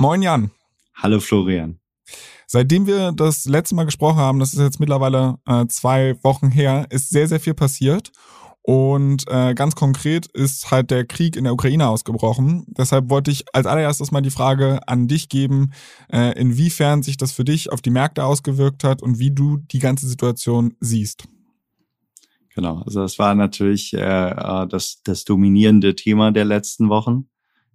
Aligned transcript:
Moin 0.00 0.22
Jan. 0.22 0.50
Hallo 0.94 1.20
Florian. 1.20 1.78
Seitdem 2.46 2.86
wir 2.86 3.12
das 3.12 3.44
letzte 3.44 3.74
Mal 3.74 3.84
gesprochen 3.84 4.16
haben, 4.16 4.38
das 4.38 4.54
ist 4.54 4.58
jetzt 4.58 4.80
mittlerweile 4.80 5.36
äh, 5.44 5.66
zwei 5.66 6.16
Wochen 6.22 6.50
her, 6.50 6.86
ist 6.88 7.10
sehr, 7.10 7.28
sehr 7.28 7.38
viel 7.38 7.52
passiert. 7.52 8.10
Und 8.62 9.24
äh, 9.28 9.52
ganz 9.52 9.74
konkret 9.74 10.26
ist 10.28 10.70
halt 10.70 10.90
der 10.90 11.04
Krieg 11.04 11.36
in 11.36 11.44
der 11.44 11.52
Ukraine 11.52 11.86
ausgebrochen. 11.86 12.64
Deshalb 12.68 13.10
wollte 13.10 13.30
ich 13.30 13.44
als 13.52 13.66
allererstes 13.66 14.10
mal 14.10 14.22
die 14.22 14.30
Frage 14.30 14.80
an 14.88 15.06
dich 15.06 15.28
geben, 15.28 15.72
äh, 16.10 16.32
inwiefern 16.40 17.02
sich 17.02 17.18
das 17.18 17.32
für 17.32 17.44
dich 17.44 17.70
auf 17.70 17.82
die 17.82 17.90
Märkte 17.90 18.24
ausgewirkt 18.24 18.84
hat 18.84 19.02
und 19.02 19.18
wie 19.18 19.32
du 19.32 19.58
die 19.58 19.80
ganze 19.80 20.08
Situation 20.08 20.76
siehst. 20.80 21.24
Genau, 22.54 22.78
also 22.86 23.02
das 23.02 23.18
war 23.18 23.34
natürlich 23.34 23.92
äh, 23.92 24.30
äh 24.30 24.66
das, 24.66 25.02
das 25.04 25.24
dominierende 25.24 25.94
Thema 25.94 26.32
der 26.32 26.46
letzten 26.46 26.88
Wochen 26.88 27.29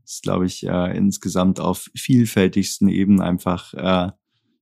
ist, 0.06 0.24
glaube 0.24 0.46
ich, 0.46 0.66
äh, 0.66 0.98
insgesamt 0.98 1.60
auf 1.60 1.90
vielfältigsten 1.96 2.88
Ebenen 2.88 3.22
einfach 3.22 3.74
äh, 3.74 4.12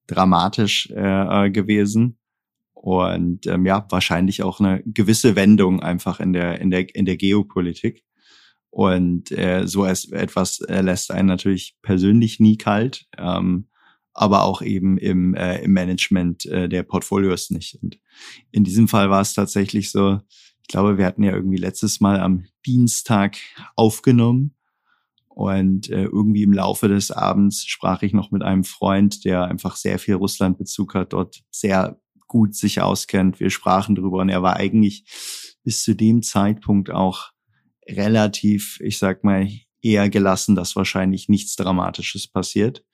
dramatisch 0.07 0.89
äh, 0.91 1.45
äh, 1.45 1.51
gewesen. 1.51 2.17
Und 2.73 3.47
ähm, 3.47 3.65
ja, 3.65 3.85
wahrscheinlich 3.89 4.43
auch 4.43 4.59
eine 4.59 4.83
gewisse 4.85 5.35
Wendung 5.35 5.81
einfach 5.81 6.19
in 6.19 6.33
der, 6.33 6.59
in 6.59 6.69
der, 6.69 6.93
in 6.95 7.05
der 7.05 7.17
Geopolitik. 7.17 8.03
Und 8.69 9.31
äh, 9.31 9.67
so 9.67 9.85
etwas 9.85 10.59
äh, 10.61 10.81
lässt 10.81 11.11
einen 11.11 11.27
natürlich 11.27 11.77
persönlich 11.81 12.39
nie 12.39 12.57
kalt, 12.57 13.05
ähm, 13.17 13.67
aber 14.13 14.43
auch 14.43 14.61
eben 14.61 14.97
im, 14.97 15.35
äh, 15.35 15.59
im 15.63 15.73
Management 15.73 16.45
äh, 16.47 16.67
der 16.67 16.83
Portfolios 16.83 17.51
nicht. 17.51 17.77
Und 17.81 17.99
in 18.51 18.63
diesem 18.63 18.87
Fall 18.87 19.09
war 19.09 19.21
es 19.21 19.33
tatsächlich 19.33 19.91
so, 19.91 20.19
ich 20.61 20.67
glaube, 20.67 20.97
wir 20.97 21.05
hatten 21.05 21.23
ja 21.23 21.33
irgendwie 21.33 21.57
letztes 21.57 21.99
Mal 21.99 22.19
am 22.19 22.45
Dienstag 22.65 23.37
aufgenommen 23.75 24.55
und 25.35 25.89
äh, 25.89 26.03
irgendwie 26.03 26.43
im 26.43 26.53
Laufe 26.53 26.87
des 26.87 27.09
Abends 27.09 27.65
sprach 27.65 28.03
ich 28.03 28.13
noch 28.13 28.31
mit 28.31 28.43
einem 28.43 28.63
Freund, 28.63 29.25
der 29.25 29.45
einfach 29.45 29.75
sehr 29.75 29.97
viel 29.97 30.15
Russlandbezug 30.15 30.93
hat, 30.93 31.13
dort 31.13 31.41
sehr 31.49 31.99
gut 32.27 32.55
sich 32.55 32.81
auskennt. 32.81 33.39
Wir 33.39 33.49
sprachen 33.49 33.95
drüber 33.95 34.19
und 34.19 34.29
er 34.29 34.43
war 34.43 34.57
eigentlich 34.57 35.05
bis 35.63 35.83
zu 35.83 35.95
dem 35.95 36.21
Zeitpunkt 36.21 36.91
auch 36.91 37.31
relativ, 37.87 38.79
ich 38.81 38.99
sag 38.99 39.23
mal, 39.23 39.49
eher 39.81 40.09
gelassen, 40.09 40.55
dass 40.55 40.75
wahrscheinlich 40.75 41.29
nichts 41.29 41.55
Dramatisches 41.55 42.27
passiert. 42.27 42.85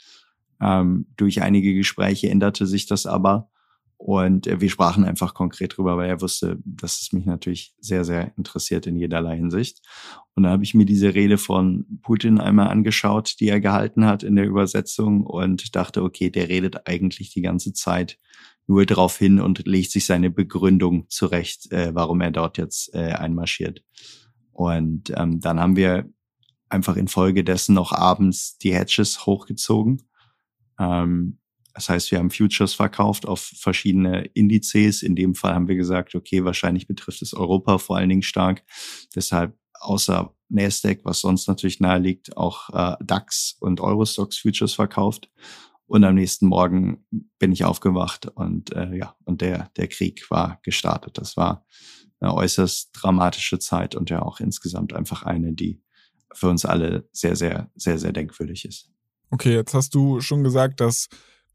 Ähm, 0.61 1.07
durch 1.17 1.41
einige 1.41 1.73
Gespräche 1.73 2.29
änderte 2.29 2.65
sich 2.67 2.85
das 2.85 3.05
aber. 3.05 3.49
Und 3.99 4.47
äh, 4.47 4.61
wir 4.61 4.69
sprachen 4.69 5.03
einfach 5.03 5.33
konkret 5.33 5.77
drüber, 5.77 5.97
weil 5.97 6.09
er 6.09 6.21
wusste, 6.21 6.57
dass 6.63 7.01
es 7.01 7.11
mich 7.11 7.25
natürlich 7.25 7.75
sehr, 7.81 8.05
sehr 8.05 8.31
interessiert 8.37 8.87
in 8.87 8.95
jederlei 8.95 9.35
Hinsicht. 9.35 9.85
Und 10.35 10.43
da 10.43 10.51
habe 10.51 10.63
ich 10.63 10.73
mir 10.73 10.85
diese 10.85 11.13
Rede 11.13 11.37
von 11.37 11.85
Putin 12.01 12.39
einmal 12.39 12.69
angeschaut, 12.69 13.35
die 13.41 13.49
er 13.49 13.59
gehalten 13.59 14.05
hat 14.05 14.23
in 14.23 14.37
der 14.37 14.47
Übersetzung 14.47 15.25
und 15.25 15.75
dachte, 15.75 16.01
okay, 16.01 16.29
der 16.29 16.47
redet 16.47 16.87
eigentlich 16.87 17.33
die 17.33 17.41
ganze 17.41 17.73
Zeit 17.73 18.17
nur 18.67 18.85
darauf 18.85 19.17
hin 19.17 19.41
und 19.41 19.67
legt 19.67 19.91
sich 19.91 20.05
seine 20.05 20.29
Begründung 20.29 21.09
zurecht, 21.09 21.69
äh, 21.73 21.93
warum 21.93 22.21
er 22.21 22.31
dort 22.31 22.57
jetzt 22.57 22.95
äh, 22.95 23.11
einmarschiert. 23.11 23.83
Und 24.53 25.11
ähm, 25.17 25.41
dann 25.41 25.59
haben 25.59 25.75
wir 25.75 26.09
einfach 26.69 26.95
infolgedessen 26.95 27.75
noch 27.75 27.91
abends 27.91 28.57
die 28.59 28.73
Hedges 28.73 29.25
hochgezogen. 29.25 30.03
Ähm, 30.79 31.38
das 31.79 31.87
heißt, 31.87 32.11
wir 32.11 32.17
haben 32.17 32.29
Futures 32.29 32.73
verkauft 32.73 33.25
auf 33.25 33.39
verschiedene 33.39 34.25
Indizes. 34.33 35.01
In 35.01 35.15
dem 35.15 35.33
Fall 35.33 35.53
haben 35.53 35.69
wir 35.69 35.77
gesagt, 35.77 36.13
okay, 36.13 36.43
wahrscheinlich 36.43 36.87
betrifft 36.87 37.21
es 37.21 37.33
Europa 37.33 37.77
vor 37.77 37.95
allen 37.95 38.09
Dingen 38.09 38.21
stark. 38.21 38.65
Deshalb 39.15 39.57
außer 39.79 40.35
Nasdaq, 40.49 41.05
was 41.05 41.21
sonst 41.21 41.47
natürlich 41.47 41.79
nahe 41.79 41.99
liegt, 41.99 42.35
auch 42.35 42.69
äh, 42.73 42.97
DAX 43.01 43.55
und 43.61 43.79
Eurostox 43.79 44.37
Futures 44.37 44.73
verkauft. 44.73 45.31
Und 45.85 46.03
am 46.03 46.15
nächsten 46.15 46.47
Morgen 46.47 47.05
bin 47.39 47.53
ich 47.53 47.63
aufgewacht 47.63 48.25
und 48.25 48.73
äh, 48.73 48.97
ja, 48.97 49.15
und 49.23 49.39
der, 49.39 49.71
der 49.77 49.87
Krieg 49.87 50.29
war 50.29 50.59
gestartet. 50.63 51.17
Das 51.17 51.37
war 51.37 51.65
eine 52.19 52.33
äußerst 52.33 52.89
dramatische 52.91 53.57
Zeit 53.57 53.95
und 53.95 54.09
ja 54.09 54.21
auch 54.21 54.41
insgesamt 54.41 54.91
einfach 54.91 55.23
eine, 55.23 55.53
die 55.53 55.81
für 56.33 56.49
uns 56.49 56.65
alle 56.65 57.07
sehr, 57.13 57.37
sehr, 57.37 57.71
sehr, 57.73 57.97
sehr 57.97 58.11
denkwürdig 58.11 58.65
ist. 58.65 58.91
Okay, 59.29 59.53
jetzt 59.53 59.73
hast 59.73 59.95
du 59.95 60.19
schon 60.19 60.43
gesagt, 60.43 60.81
dass 60.81 61.07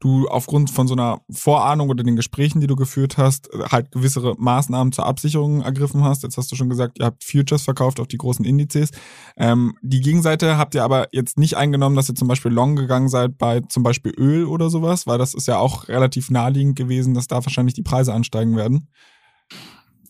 du 0.05 0.27
aufgrund 0.27 0.69
von 0.69 0.87
so 0.87 0.93
einer 0.93 1.21
Vorahnung 1.31 1.89
oder 1.89 2.03
den 2.03 2.15
Gesprächen, 2.15 2.61
die 2.61 2.67
du 2.67 2.75
geführt 2.75 3.17
hast, 3.17 3.49
halt 3.71 3.91
gewisse 3.91 4.35
Maßnahmen 4.37 4.93
zur 4.93 5.05
Absicherung 5.05 5.61
ergriffen 5.61 6.03
hast. 6.03 6.21
Jetzt 6.23 6.37
hast 6.37 6.51
du 6.51 6.55
schon 6.55 6.69
gesagt, 6.69 6.99
ihr 6.99 7.05
habt 7.05 7.23
Futures 7.23 7.63
verkauft 7.63 7.99
auf 7.99 8.07
die 8.07 8.17
großen 8.17 8.45
Indizes. 8.45 8.91
Ähm, 9.35 9.73
die 9.81 10.01
Gegenseite 10.01 10.57
habt 10.57 10.75
ihr 10.75 10.83
aber 10.83 11.07
jetzt 11.11 11.39
nicht 11.39 11.57
eingenommen, 11.57 11.95
dass 11.95 12.09
ihr 12.09 12.15
zum 12.15 12.27
Beispiel 12.27 12.51
long 12.51 12.75
gegangen 12.75 13.09
seid 13.09 13.37
bei 13.37 13.61
zum 13.61 13.81
Beispiel 13.81 14.13
Öl 14.15 14.45
oder 14.45 14.69
sowas, 14.69 15.07
weil 15.07 15.17
das 15.17 15.33
ist 15.33 15.47
ja 15.47 15.57
auch 15.57 15.87
relativ 15.87 16.29
naheliegend 16.29 16.75
gewesen, 16.75 17.15
dass 17.15 17.27
da 17.27 17.43
wahrscheinlich 17.43 17.73
die 17.73 17.83
Preise 17.83 18.13
ansteigen 18.13 18.55
werden 18.55 18.87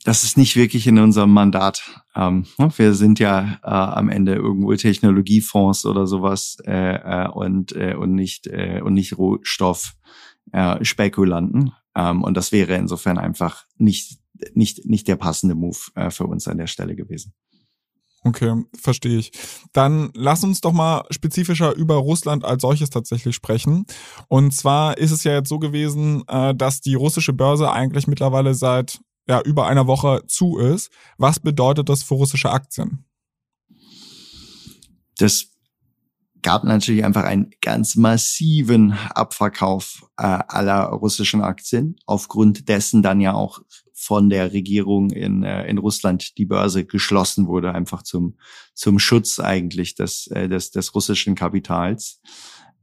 das 0.06 0.24
ist 0.24 0.38
nicht 0.38 0.56
wirklich 0.56 0.88
in 0.88 1.00
unserem 1.00 1.34
Mandat. 1.34 1.84
Ähm, 2.16 2.46
ne, 2.60 2.70
wir 2.78 2.94
sind 2.94 3.18
ja 3.20 3.58
äh, 3.64 3.68
am 3.68 4.10
Ende 4.10 4.36
irgendwo 4.36 4.76
Technologiefonds 4.76 5.88
oder 5.88 6.06
sowas 6.06 6.58
äh, 6.66 7.24
äh, 7.26 7.28
und 7.28 7.76
äh, 7.76 7.96
und 7.96 8.14
nicht 8.14 8.46
äh, 8.46 8.82
und 8.82 8.94
nicht 8.94 9.18
Rohstoffspekulanten. 9.18 11.72
Äh, 11.96 12.10
ähm, 12.10 12.22
und 12.24 12.38
das 12.38 12.52
wäre 12.52 12.76
insofern 12.76 13.18
einfach 13.18 13.66
nicht 13.78 14.20
nicht 14.54 14.86
nicht 14.86 15.08
der 15.08 15.16
passende 15.16 15.56
Move 15.56 15.80
äh, 15.96 16.12
für 16.12 16.28
uns 16.28 16.48
an 16.48 16.60
der 16.60 16.68
Stelle 16.68 16.96
gewesen. 16.96 17.34
Okay, 18.24 18.64
verstehe 18.80 19.18
ich. 19.18 19.32
Dann 19.74 20.12
lass 20.14 20.44
uns 20.44 20.62
doch 20.62 20.74
mal 20.74 21.04
spezifischer 21.10 21.76
über 21.76 21.96
Russland 21.96 22.46
als 22.46 22.62
solches 22.62 22.92
tatsächlich 22.92 23.34
sprechen. 23.36 23.88
Und 24.28 24.52
zwar 24.52 25.00
ist 25.00 25.10
es 25.12 25.24
ja 25.24 25.34
jetzt 25.34 25.50
so 25.50 25.58
gewesen, 25.58 26.24
äh, 26.28 26.54
dass 26.54 26.82
die 26.82 26.94
russische 26.96 27.34
Börse 27.34 27.72
eigentlich 27.72 28.06
mittlerweile 28.08 28.54
seit 28.54 29.00
ja, 29.28 29.42
über 29.42 29.68
einer 29.68 29.88
Woche 29.88 30.24
zu 30.28 30.58
ist. 30.58 30.92
Was 31.18 31.40
bedeutet 31.40 31.90
das 31.90 32.04
für 32.04 32.16
russische 32.16 32.52
Aktien? 32.52 33.06
Das 35.18 35.48
gab 36.42 36.64
natürlich 36.64 37.04
einfach 37.04 37.24
einen 37.24 37.50
ganz 37.60 37.96
massiven 37.96 38.92
Abverkauf 38.92 40.06
äh, 40.18 40.24
aller 40.24 40.84
russischen 40.90 41.42
Aktien, 41.42 41.96
aufgrund 42.06 42.70
dessen 42.70 43.02
dann 43.02 43.20
ja 43.20 43.34
auch 43.34 43.62
von 43.94 44.30
der 44.30 44.54
Regierung 44.54 45.10
in, 45.10 45.44
äh, 45.44 45.66
in 45.66 45.80
Russland 45.80 46.38
die 46.38 46.46
Börse 46.46 46.86
geschlossen 46.86 47.48
wurde, 47.48 47.74
einfach 47.74 48.04
zum, 48.04 48.38
zum 48.76 49.00
Schutz 49.00 49.40
eigentlich 49.40 49.96
des, 49.96 50.28
äh, 50.28 50.48
des, 50.48 50.70
des 50.70 50.94
russischen 50.94 51.34
Kapitals. 51.34 52.22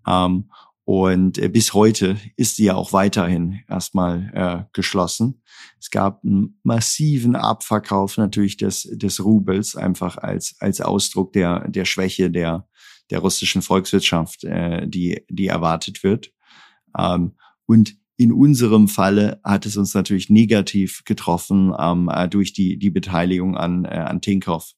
Ähm, 0.09 0.51
und 0.85 1.39
äh, 1.39 1.49
bis 1.49 1.75
heute 1.75 2.17
ist 2.37 2.57
sie 2.57 2.65
ja 2.65 2.75
auch 2.75 2.93
weiterhin 2.93 3.61
erstmal 3.69 4.31
äh, 4.35 4.65
geschlossen. 4.73 5.43
Es 5.79 5.91
gab 5.91 6.25
einen 6.25 6.59
massiven 6.65 7.37
Abverkauf 7.37 8.17
natürlich 8.17 8.57
des, 8.57 8.89
des 8.93 9.25
Rubels, 9.25 9.77
einfach 9.77 10.17
als, 10.17 10.57
als 10.59 10.81
Ausdruck 10.81 11.33
der, 11.35 11.69
der 11.69 11.85
Schwäche 11.85 12.31
der, 12.31 12.67
der 13.11 13.21
russischen 13.21 13.63
Volkswirtschaft, 13.63 14.43
äh, 14.45 14.89
die, 14.89 15.25
die 15.31 15.47
erwartet 15.47 16.03
wird. 16.03 16.33
Ähm, 16.99 17.37
und 17.67 17.97
in 18.17 18.33
unserem 18.33 18.89
Falle 18.89 19.41
hat 19.45 19.67
es 19.67 19.77
uns 19.77 19.95
natürlich 19.95 20.31
negativ 20.31 21.05
getroffen 21.05 21.73
ähm, 21.79 22.11
äh, 22.13 22.29
durch 22.29 22.53
die, 22.53 22.79
die 22.79 22.91
Beteiligung 22.91 23.57
an, 23.57 23.85
äh, 23.85 23.89
an 23.89 24.21
Tinkoff. 24.21 24.73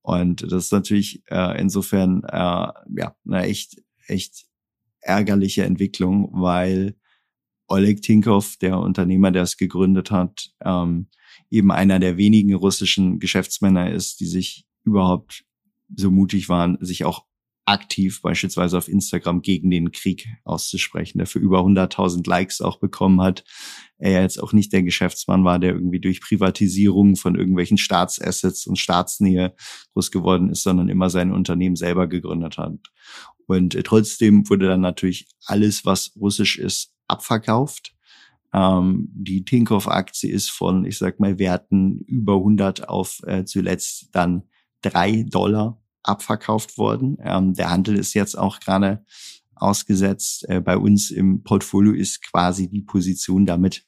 Und 0.00 0.42
das 0.42 0.64
ist 0.64 0.72
natürlich 0.72 1.22
äh, 1.30 1.60
insofern 1.60 2.22
äh, 2.24 2.36
ja 2.36 3.14
eine 3.26 3.42
echt, 3.44 3.82
echt 4.06 4.46
ärgerliche 5.02 5.64
Entwicklung, 5.64 6.30
weil 6.32 6.96
Oleg 7.68 8.02
Tinkov, 8.02 8.56
der 8.58 8.78
Unternehmer, 8.78 9.30
der 9.30 9.42
es 9.42 9.56
gegründet 9.56 10.10
hat, 10.10 10.50
ähm, 10.64 11.08
eben 11.50 11.70
einer 11.70 11.98
der 11.98 12.16
wenigen 12.16 12.54
russischen 12.54 13.18
Geschäftsmänner 13.18 13.90
ist, 13.90 14.20
die 14.20 14.26
sich 14.26 14.66
überhaupt 14.84 15.44
so 15.94 16.10
mutig 16.10 16.48
waren, 16.48 16.78
sich 16.80 17.04
auch 17.04 17.26
aktiv 17.64 18.20
beispielsweise 18.22 18.76
auf 18.76 18.88
Instagram 18.88 19.42
gegen 19.42 19.70
den 19.70 19.92
Krieg 19.92 20.26
auszusprechen, 20.44 21.18
der 21.18 21.26
für 21.26 21.38
über 21.38 21.60
100.000 21.60 22.28
Likes 22.28 22.60
auch 22.60 22.78
bekommen 22.78 23.20
hat. 23.20 23.44
Er 23.98 24.22
jetzt 24.22 24.42
auch 24.42 24.52
nicht 24.52 24.72
der 24.72 24.82
Geschäftsmann 24.82 25.44
war, 25.44 25.58
der 25.60 25.72
irgendwie 25.72 26.00
durch 26.00 26.20
Privatisierung 26.20 27.14
von 27.14 27.36
irgendwelchen 27.36 27.78
Staatsassets 27.78 28.66
und 28.66 28.78
Staatsnähe 28.78 29.54
groß 29.92 30.10
geworden 30.10 30.50
ist, 30.50 30.64
sondern 30.64 30.88
immer 30.88 31.08
sein 31.08 31.32
Unternehmen 31.32 31.76
selber 31.76 32.08
gegründet 32.08 32.58
hat. 32.58 32.78
Und 33.46 33.78
trotzdem 33.84 34.48
wurde 34.48 34.66
dann 34.66 34.80
natürlich 34.80 35.28
alles, 35.46 35.84
was 35.84 36.12
russisch 36.16 36.58
ist, 36.58 36.92
abverkauft. 37.06 37.94
Ähm, 38.52 39.08
die 39.12 39.44
Tinkoff-Aktie 39.44 40.30
ist 40.30 40.50
von, 40.50 40.84
ich 40.84 40.98
sag 40.98 41.20
mal, 41.20 41.38
Werten 41.38 42.00
über 42.06 42.36
100 42.36 42.88
auf 42.88 43.20
äh, 43.26 43.44
zuletzt 43.44 44.08
dann 44.12 44.42
drei 44.82 45.24
Dollar 45.28 45.81
abverkauft 46.02 46.78
worden. 46.78 47.16
Ähm, 47.22 47.54
der 47.54 47.70
Handel 47.70 47.96
ist 47.96 48.14
jetzt 48.14 48.36
auch 48.36 48.60
gerade 48.60 49.04
ausgesetzt. 49.54 50.48
Äh, 50.48 50.60
bei 50.60 50.76
uns 50.76 51.10
im 51.10 51.42
Portfolio 51.42 51.92
ist 51.92 52.22
quasi 52.22 52.68
die 52.68 52.82
Position 52.82 53.46
damit 53.46 53.84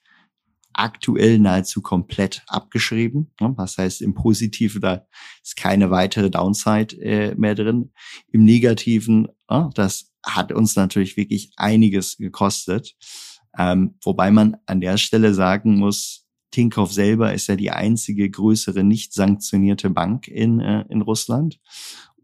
aktuell 0.72 1.38
nahezu 1.38 1.82
komplett 1.82 2.42
abgeschrieben. 2.48 3.32
Was 3.38 3.78
heißt 3.78 4.02
im 4.02 4.14
Positiven, 4.14 4.80
da 4.80 5.06
ist 5.42 5.56
keine 5.56 5.90
weitere 5.90 6.30
Downside 6.30 6.96
äh, 7.00 7.34
mehr 7.36 7.54
drin. 7.54 7.92
Im 8.32 8.44
Negativen, 8.44 9.28
das 9.74 10.12
hat 10.24 10.50
uns 10.50 10.74
natürlich 10.74 11.16
wirklich 11.16 11.52
einiges 11.56 12.16
gekostet. 12.16 12.96
Ähm, 13.56 13.96
wobei 14.02 14.32
man 14.32 14.56
an 14.66 14.80
der 14.80 14.96
Stelle 14.96 15.32
sagen 15.32 15.78
muss, 15.78 16.23
Tinkoff 16.54 16.92
selber 16.92 17.34
ist 17.34 17.48
ja 17.48 17.56
die 17.56 17.72
einzige 17.72 18.30
größere 18.30 18.84
nicht 18.84 19.12
sanktionierte 19.12 19.90
Bank 19.90 20.28
in, 20.28 20.60
äh, 20.60 20.84
in 20.88 21.02
Russland. 21.02 21.58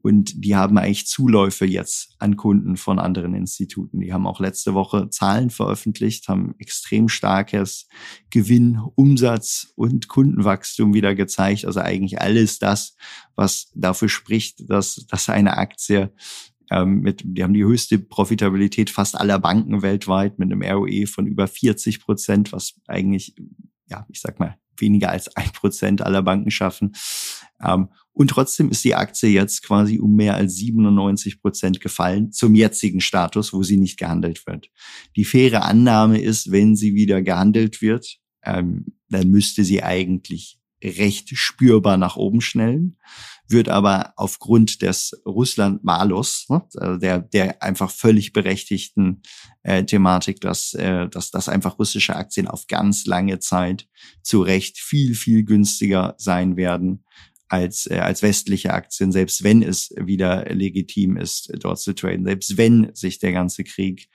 Und 0.02 0.44
die 0.44 0.56
haben 0.56 0.78
eigentlich 0.78 1.06
Zuläufe 1.08 1.66
jetzt 1.66 2.14
an 2.20 2.36
Kunden 2.36 2.78
von 2.78 2.98
anderen 2.98 3.34
Instituten. 3.34 4.00
Die 4.00 4.12
haben 4.12 4.26
auch 4.26 4.40
letzte 4.40 4.72
Woche 4.72 5.10
Zahlen 5.10 5.50
veröffentlicht, 5.50 6.28
haben 6.28 6.54
extrem 6.58 7.08
starkes 7.08 7.86
Gewinn, 8.30 8.80
Umsatz 8.94 9.72
und 9.74 10.08
Kundenwachstum 10.08 10.94
wieder 10.94 11.14
gezeigt. 11.14 11.66
Also 11.66 11.80
eigentlich 11.80 12.18
alles 12.20 12.58
das, 12.58 12.96
was 13.34 13.70
dafür 13.74 14.08
spricht, 14.08 14.70
dass, 14.70 15.06
dass 15.10 15.28
eine 15.28 15.58
Aktie 15.58 16.12
ähm, 16.70 17.00
mit, 17.00 17.22
die 17.24 17.42
haben 17.42 17.52
die 17.52 17.64
höchste 17.64 17.98
Profitabilität 17.98 18.90
fast 18.90 19.18
aller 19.20 19.38
Banken 19.38 19.82
weltweit 19.82 20.38
mit 20.38 20.50
einem 20.50 20.62
ROE 20.62 21.06
von 21.06 21.26
über 21.26 21.46
40 21.48 22.00
Prozent, 22.00 22.52
was 22.52 22.74
eigentlich, 22.86 23.34
ja, 23.90 24.06
ich 24.08 24.20
sag 24.20 24.38
mal, 24.38 24.56
weniger 24.76 25.10
als 25.10 25.34
ein 25.36 25.50
Prozent 25.52 26.02
aller 26.02 26.22
Banken 26.22 26.50
schaffen. 26.50 26.92
Ähm, 27.62 27.88
und 28.12 28.28
trotzdem 28.28 28.70
ist 28.70 28.84
die 28.84 28.94
Aktie 28.94 29.30
jetzt 29.30 29.62
quasi 29.62 29.98
um 29.98 30.14
mehr 30.14 30.34
als 30.34 30.56
97 30.56 31.40
Prozent 31.40 31.80
gefallen 31.80 32.32
zum 32.32 32.54
jetzigen 32.54 33.00
Status, 33.00 33.52
wo 33.52 33.62
sie 33.62 33.76
nicht 33.76 33.98
gehandelt 33.98 34.46
wird. 34.46 34.70
Die 35.16 35.24
faire 35.24 35.64
Annahme 35.64 36.20
ist, 36.20 36.50
wenn 36.50 36.76
sie 36.76 36.94
wieder 36.94 37.22
gehandelt 37.22 37.82
wird, 37.82 38.18
ähm, 38.42 38.86
dann 39.08 39.28
müsste 39.28 39.64
sie 39.64 39.82
eigentlich 39.82 40.58
recht 40.82 41.36
spürbar 41.36 41.96
nach 41.96 42.16
oben 42.16 42.40
schnellen, 42.40 42.96
wird 43.50 43.68
aber 43.68 44.12
aufgrund 44.16 44.82
des 44.82 45.12
Russland-Malus, 45.26 46.46
ne, 46.48 46.62
also 46.76 46.98
der, 46.98 47.18
der 47.18 47.62
einfach 47.62 47.90
völlig 47.90 48.32
berechtigten 48.32 49.22
äh, 49.62 49.84
Thematik, 49.84 50.40
dass, 50.40 50.74
äh, 50.74 51.08
dass, 51.08 51.30
dass 51.30 51.48
einfach 51.48 51.78
russische 51.78 52.16
Aktien 52.16 52.48
auf 52.48 52.66
ganz 52.66 53.06
lange 53.06 53.38
Zeit 53.40 53.88
zu 54.22 54.42
Recht 54.42 54.78
viel, 54.78 55.14
viel 55.14 55.44
günstiger 55.44 56.14
sein 56.18 56.56
werden 56.56 57.04
als, 57.48 57.86
äh, 57.90 57.98
als 57.98 58.22
westliche 58.22 58.72
Aktien, 58.72 59.10
selbst 59.10 59.42
wenn 59.42 59.62
es 59.62 59.92
wieder 59.96 60.44
legitim 60.54 61.16
ist, 61.16 61.52
dort 61.58 61.80
zu 61.80 61.94
traden, 61.94 62.24
selbst 62.24 62.56
wenn 62.56 62.94
sich 62.94 63.18
der 63.18 63.32
ganze 63.32 63.64
Krieg 63.64 64.08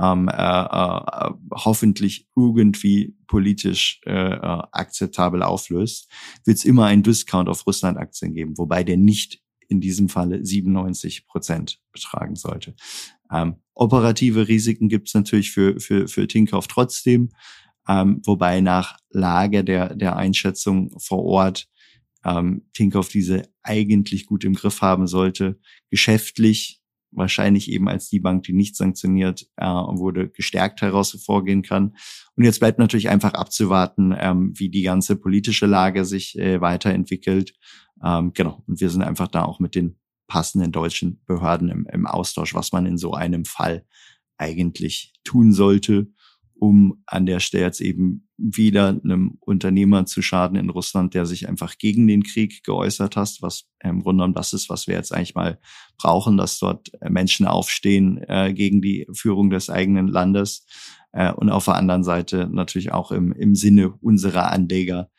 ähm, 0.00 0.28
äh, 0.28 0.32
äh, 0.32 1.30
hoffentlich 1.52 2.28
irgendwie 2.36 3.16
politisch 3.26 4.00
äh, 4.06 4.12
äh, 4.12 4.62
akzeptabel 4.72 5.42
auflöst, 5.42 6.10
wird 6.44 6.58
es 6.58 6.64
immer 6.64 6.86
einen 6.86 7.02
Discount 7.02 7.48
auf 7.48 7.66
Russland-Aktien 7.66 8.34
geben, 8.34 8.58
wobei 8.58 8.84
der 8.84 8.96
nicht 8.96 9.40
in 9.68 9.80
diesem 9.80 10.08
Falle 10.08 10.44
97 10.44 11.26
Prozent 11.26 11.80
betragen 11.92 12.36
sollte. 12.36 12.74
Ähm, 13.30 13.56
operative 13.74 14.48
Risiken 14.48 14.88
gibt 14.88 15.08
es 15.08 15.14
natürlich 15.14 15.50
für, 15.50 15.78
für, 15.78 16.08
für 16.08 16.26
Tinkauf 16.26 16.68
trotzdem, 16.68 17.30
ähm, 17.86 18.22
wobei 18.24 18.60
nach 18.60 18.96
Lage 19.10 19.64
der, 19.64 19.94
der 19.94 20.16
Einschätzung 20.16 20.98
vor 20.98 21.24
Ort 21.24 21.68
ähm, 22.24 22.66
Tinkoff 22.72 23.08
diese 23.08 23.48
eigentlich 23.62 24.26
gut 24.26 24.44
im 24.44 24.54
Griff 24.54 24.80
haben 24.80 25.06
sollte. 25.06 25.58
Geschäftlich 25.90 26.77
wahrscheinlich 27.10 27.70
eben 27.70 27.88
als 27.88 28.08
die 28.08 28.20
Bank, 28.20 28.44
die 28.44 28.52
nicht 28.52 28.76
sanktioniert 28.76 29.46
äh, 29.56 29.66
wurde, 29.66 30.28
gestärkt 30.28 30.82
heraus 30.82 31.18
vorgehen 31.24 31.62
kann. 31.62 31.96
Und 32.36 32.44
jetzt 32.44 32.60
bleibt 32.60 32.78
natürlich 32.78 33.08
einfach 33.08 33.34
abzuwarten, 33.34 34.14
ähm, 34.18 34.52
wie 34.54 34.68
die 34.68 34.82
ganze 34.82 35.16
politische 35.16 35.66
Lage 35.66 36.04
sich 36.04 36.38
äh, 36.38 36.60
weiterentwickelt. 36.60 37.54
Ähm, 38.04 38.32
genau. 38.34 38.62
Und 38.66 38.80
wir 38.80 38.90
sind 38.90 39.02
einfach 39.02 39.28
da 39.28 39.44
auch 39.44 39.60
mit 39.60 39.74
den 39.74 39.98
passenden 40.28 40.72
deutschen 40.72 41.22
Behörden 41.26 41.70
im, 41.70 41.86
im 41.90 42.06
Austausch, 42.06 42.54
was 42.54 42.72
man 42.72 42.86
in 42.86 42.98
so 42.98 43.14
einem 43.14 43.44
Fall 43.44 43.84
eigentlich 44.36 45.14
tun 45.24 45.52
sollte 45.52 46.08
um 46.58 47.02
an 47.06 47.26
der 47.26 47.40
Stelle 47.40 47.64
jetzt 47.64 47.80
eben 47.80 48.28
wieder 48.36 48.88
einem 48.88 49.36
Unternehmer 49.40 50.06
zu 50.06 50.22
schaden 50.22 50.56
in 50.56 50.70
Russland, 50.70 51.14
der 51.14 51.26
sich 51.26 51.48
einfach 51.48 51.78
gegen 51.78 52.06
den 52.06 52.22
Krieg 52.22 52.64
geäußert 52.64 53.16
hat, 53.16 53.38
was 53.40 53.66
im 53.80 54.02
Grunde 54.02 54.22
genommen 54.22 54.34
das 54.34 54.52
ist, 54.52 54.68
was 54.68 54.86
wir 54.86 54.94
jetzt 54.94 55.12
eigentlich 55.12 55.34
mal 55.34 55.58
brauchen, 55.98 56.36
dass 56.36 56.58
dort 56.58 56.90
Menschen 57.08 57.46
aufstehen 57.46 58.18
äh, 58.28 58.52
gegen 58.52 58.82
die 58.82 59.06
Führung 59.12 59.50
des 59.50 59.70
eigenen 59.70 60.08
Landes 60.08 60.66
äh, 61.12 61.32
und 61.32 61.50
auf 61.50 61.66
der 61.66 61.74
anderen 61.74 62.04
Seite 62.04 62.48
natürlich 62.50 62.92
auch 62.92 63.12
im, 63.12 63.32
im 63.32 63.54
Sinne 63.54 63.92
unserer 64.00 64.50
Anleger, 64.50 65.10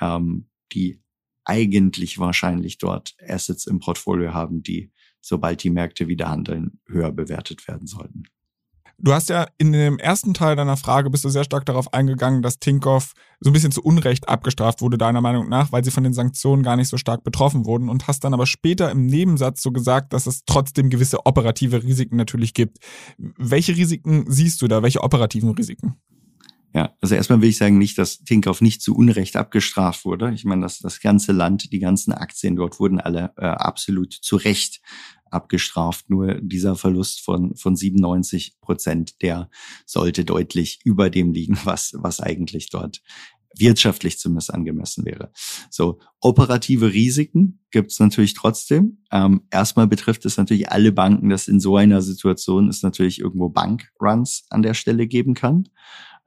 ähm, 0.00 0.48
die 0.72 1.00
eigentlich 1.44 2.18
wahrscheinlich 2.18 2.78
dort 2.78 3.14
Assets 3.26 3.66
im 3.66 3.78
Portfolio 3.78 4.32
haben, 4.32 4.62
die, 4.62 4.90
sobald 5.20 5.62
die 5.62 5.70
Märkte 5.70 6.08
wieder 6.08 6.30
handeln, 6.30 6.80
höher 6.86 7.12
bewertet 7.12 7.68
werden 7.68 7.86
sollten. 7.86 8.24
Du 8.98 9.12
hast 9.12 9.28
ja 9.28 9.46
in 9.58 9.72
dem 9.72 9.98
ersten 9.98 10.34
Teil 10.34 10.56
deiner 10.56 10.76
Frage 10.76 11.10
bist 11.10 11.24
du 11.24 11.28
sehr 11.28 11.44
stark 11.44 11.66
darauf 11.66 11.92
eingegangen, 11.92 12.42
dass 12.42 12.58
Tinkoff 12.58 13.12
so 13.40 13.50
ein 13.50 13.52
bisschen 13.52 13.72
zu 13.72 13.82
Unrecht 13.82 14.28
abgestraft 14.28 14.80
wurde, 14.80 14.98
deiner 14.98 15.20
Meinung 15.20 15.48
nach, 15.48 15.72
weil 15.72 15.84
sie 15.84 15.90
von 15.90 16.04
den 16.04 16.14
Sanktionen 16.14 16.62
gar 16.62 16.76
nicht 16.76 16.88
so 16.88 16.96
stark 16.96 17.24
betroffen 17.24 17.66
wurden 17.66 17.88
und 17.88 18.06
hast 18.06 18.24
dann 18.24 18.34
aber 18.34 18.46
später 18.46 18.90
im 18.90 19.06
Nebensatz 19.06 19.62
so 19.62 19.72
gesagt, 19.72 20.12
dass 20.12 20.26
es 20.26 20.44
trotzdem 20.46 20.90
gewisse 20.90 21.26
operative 21.26 21.82
Risiken 21.82 22.16
natürlich 22.16 22.54
gibt. 22.54 22.78
Welche 23.18 23.76
Risiken 23.76 24.24
siehst 24.28 24.62
du 24.62 24.68
da? 24.68 24.82
Welche 24.82 25.02
operativen 25.02 25.50
Risiken? 25.50 25.96
Ja, 26.74 26.92
also 27.00 27.14
erstmal 27.14 27.40
will 27.40 27.50
ich 27.50 27.56
sagen, 27.56 27.78
nicht, 27.78 27.98
dass 27.98 28.24
Tinkoff 28.24 28.60
nicht 28.60 28.82
zu 28.82 28.96
Unrecht 28.96 29.36
abgestraft 29.36 30.04
wurde. 30.04 30.32
Ich 30.34 30.44
meine, 30.44 30.62
das, 30.62 30.80
das 30.80 31.00
ganze 31.00 31.30
Land, 31.30 31.70
die 31.72 31.78
ganzen 31.78 32.12
Aktien 32.12 32.56
dort 32.56 32.80
wurden 32.80 32.98
alle 33.00 33.32
äh, 33.36 33.46
absolut 33.46 34.12
zu 34.12 34.34
Recht 34.34 34.80
abgestraft. 35.34 36.08
Nur 36.08 36.40
dieser 36.40 36.76
Verlust 36.76 37.20
von, 37.20 37.54
von 37.56 37.76
97 37.76 38.60
Prozent, 38.60 39.22
der 39.22 39.50
sollte 39.86 40.24
deutlich 40.24 40.80
über 40.84 41.10
dem 41.10 41.32
liegen, 41.32 41.58
was, 41.64 41.92
was 41.96 42.20
eigentlich 42.20 42.70
dort 42.70 43.02
wirtschaftlich 43.56 44.18
zumindest 44.18 44.52
angemessen 44.52 45.04
wäre. 45.04 45.30
So, 45.70 46.00
operative 46.20 46.92
Risiken 46.92 47.60
gibt 47.70 47.92
es 47.92 48.00
natürlich 48.00 48.34
trotzdem. 48.34 49.04
Ähm, 49.12 49.42
erstmal 49.50 49.86
betrifft 49.86 50.24
es 50.24 50.36
natürlich 50.36 50.70
alle 50.70 50.92
Banken, 50.92 51.28
dass 51.28 51.48
in 51.48 51.60
so 51.60 51.76
einer 51.76 52.02
Situation 52.02 52.68
es 52.68 52.82
natürlich 52.82 53.20
irgendwo 53.20 53.48
Bankruns 53.48 54.46
an 54.50 54.62
der 54.62 54.74
Stelle 54.74 55.06
geben 55.06 55.34
kann. 55.34 55.68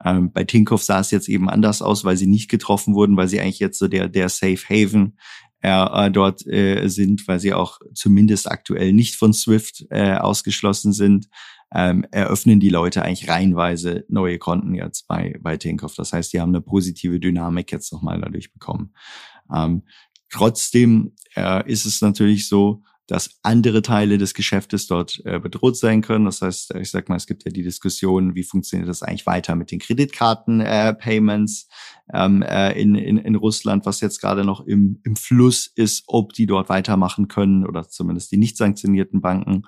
Ähm, 0.04 0.32
bei 0.32 0.44
Tinkoff 0.44 0.82
sah 0.82 1.00
es 1.00 1.10
jetzt 1.10 1.28
eben 1.28 1.50
anders 1.50 1.82
aus, 1.82 2.04
weil 2.04 2.16
sie 2.16 2.28
nicht 2.28 2.48
getroffen 2.48 2.94
wurden, 2.94 3.16
weil 3.16 3.28
sie 3.28 3.40
eigentlich 3.40 3.58
jetzt 3.58 3.78
so 3.78 3.88
der, 3.88 4.08
der 4.08 4.28
Safe 4.28 4.56
Haven 4.68 5.18
äh, 5.62 6.10
dort 6.10 6.46
äh, 6.46 6.86
sind, 6.88 7.26
weil 7.26 7.40
sie 7.40 7.52
auch 7.52 7.78
zumindest 7.94 8.50
aktuell 8.50 8.92
nicht 8.92 9.16
von 9.16 9.32
SWIFT 9.32 9.86
äh, 9.90 10.14
ausgeschlossen 10.14 10.92
sind, 10.92 11.28
ähm, 11.74 12.06
eröffnen 12.10 12.60
die 12.60 12.70
Leute 12.70 13.02
eigentlich 13.02 13.28
reihenweise 13.28 14.04
neue 14.08 14.38
Konten 14.38 14.74
jetzt 14.74 15.06
bei, 15.06 15.36
bei 15.40 15.56
Tinkoff. 15.56 15.94
Das 15.94 16.12
heißt, 16.12 16.32
die 16.32 16.40
haben 16.40 16.54
eine 16.54 16.62
positive 16.62 17.20
Dynamik 17.20 17.72
jetzt 17.72 17.92
nochmal 17.92 18.20
dadurch 18.20 18.52
bekommen. 18.52 18.94
Ähm, 19.54 19.82
trotzdem 20.30 21.14
äh, 21.36 21.70
ist 21.70 21.84
es 21.84 22.00
natürlich 22.00 22.48
so, 22.48 22.82
dass 23.08 23.38
andere 23.42 23.80
Teile 23.80 24.18
des 24.18 24.34
Geschäftes 24.34 24.86
dort 24.86 25.20
äh, 25.24 25.40
bedroht 25.40 25.76
sein 25.76 26.02
können. 26.02 26.26
Das 26.26 26.42
heißt, 26.42 26.74
ich 26.74 26.90
sag 26.90 27.08
mal, 27.08 27.16
es 27.16 27.26
gibt 27.26 27.44
ja 27.44 27.50
die 27.50 27.62
Diskussion, 27.62 28.34
wie 28.34 28.44
funktioniert 28.44 28.88
das 28.88 29.02
eigentlich 29.02 29.26
weiter 29.26 29.56
mit 29.56 29.70
den 29.70 29.78
Kreditkarten-Payments 29.78 31.68
äh, 32.12 32.24
ähm, 32.24 32.42
äh, 32.42 32.78
in, 32.80 32.94
in, 32.94 33.16
in 33.16 33.34
Russland, 33.34 33.86
was 33.86 34.02
jetzt 34.02 34.20
gerade 34.20 34.44
noch 34.44 34.60
im, 34.66 35.00
im 35.04 35.16
Fluss 35.16 35.66
ist, 35.74 36.04
ob 36.06 36.34
die 36.34 36.46
dort 36.46 36.68
weitermachen 36.68 37.28
können 37.28 37.66
oder 37.66 37.88
zumindest 37.88 38.30
die 38.30 38.36
nicht 38.36 38.58
sanktionierten 38.58 39.22
Banken, 39.22 39.62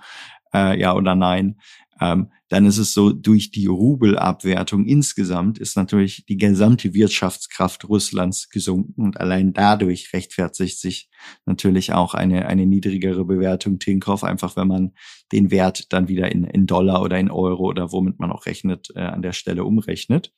äh, 0.54 0.78
ja 0.78 0.94
oder 0.94 1.14
nein. 1.14 1.60
ähm, 2.00 2.30
dann 2.50 2.66
ist 2.66 2.78
es 2.78 2.92
so, 2.92 3.12
durch 3.12 3.52
die 3.52 3.66
Rubelabwertung 3.66 4.84
insgesamt 4.84 5.58
ist 5.58 5.76
natürlich 5.76 6.24
die 6.26 6.36
gesamte 6.36 6.94
Wirtschaftskraft 6.94 7.88
Russlands 7.88 8.48
gesunken 8.50 9.02
und 9.02 9.20
allein 9.20 9.52
dadurch 9.52 10.12
rechtfertigt 10.12 10.80
sich 10.80 11.10
natürlich 11.46 11.92
auch 11.92 12.14
eine, 12.14 12.46
eine 12.46 12.66
niedrigere 12.66 13.24
Bewertung 13.24 13.78
Tinkoff, 13.78 14.24
einfach 14.24 14.56
wenn 14.56 14.66
man 14.66 14.92
den 15.30 15.52
Wert 15.52 15.92
dann 15.92 16.08
wieder 16.08 16.32
in, 16.32 16.42
in 16.42 16.66
Dollar 16.66 17.02
oder 17.02 17.20
in 17.20 17.30
Euro 17.30 17.68
oder 17.68 17.92
womit 17.92 18.18
man 18.18 18.32
auch 18.32 18.46
rechnet, 18.46 18.88
äh, 18.96 19.00
an 19.00 19.22
der 19.22 19.32
Stelle 19.32 19.64
umrechnet. 19.64 20.32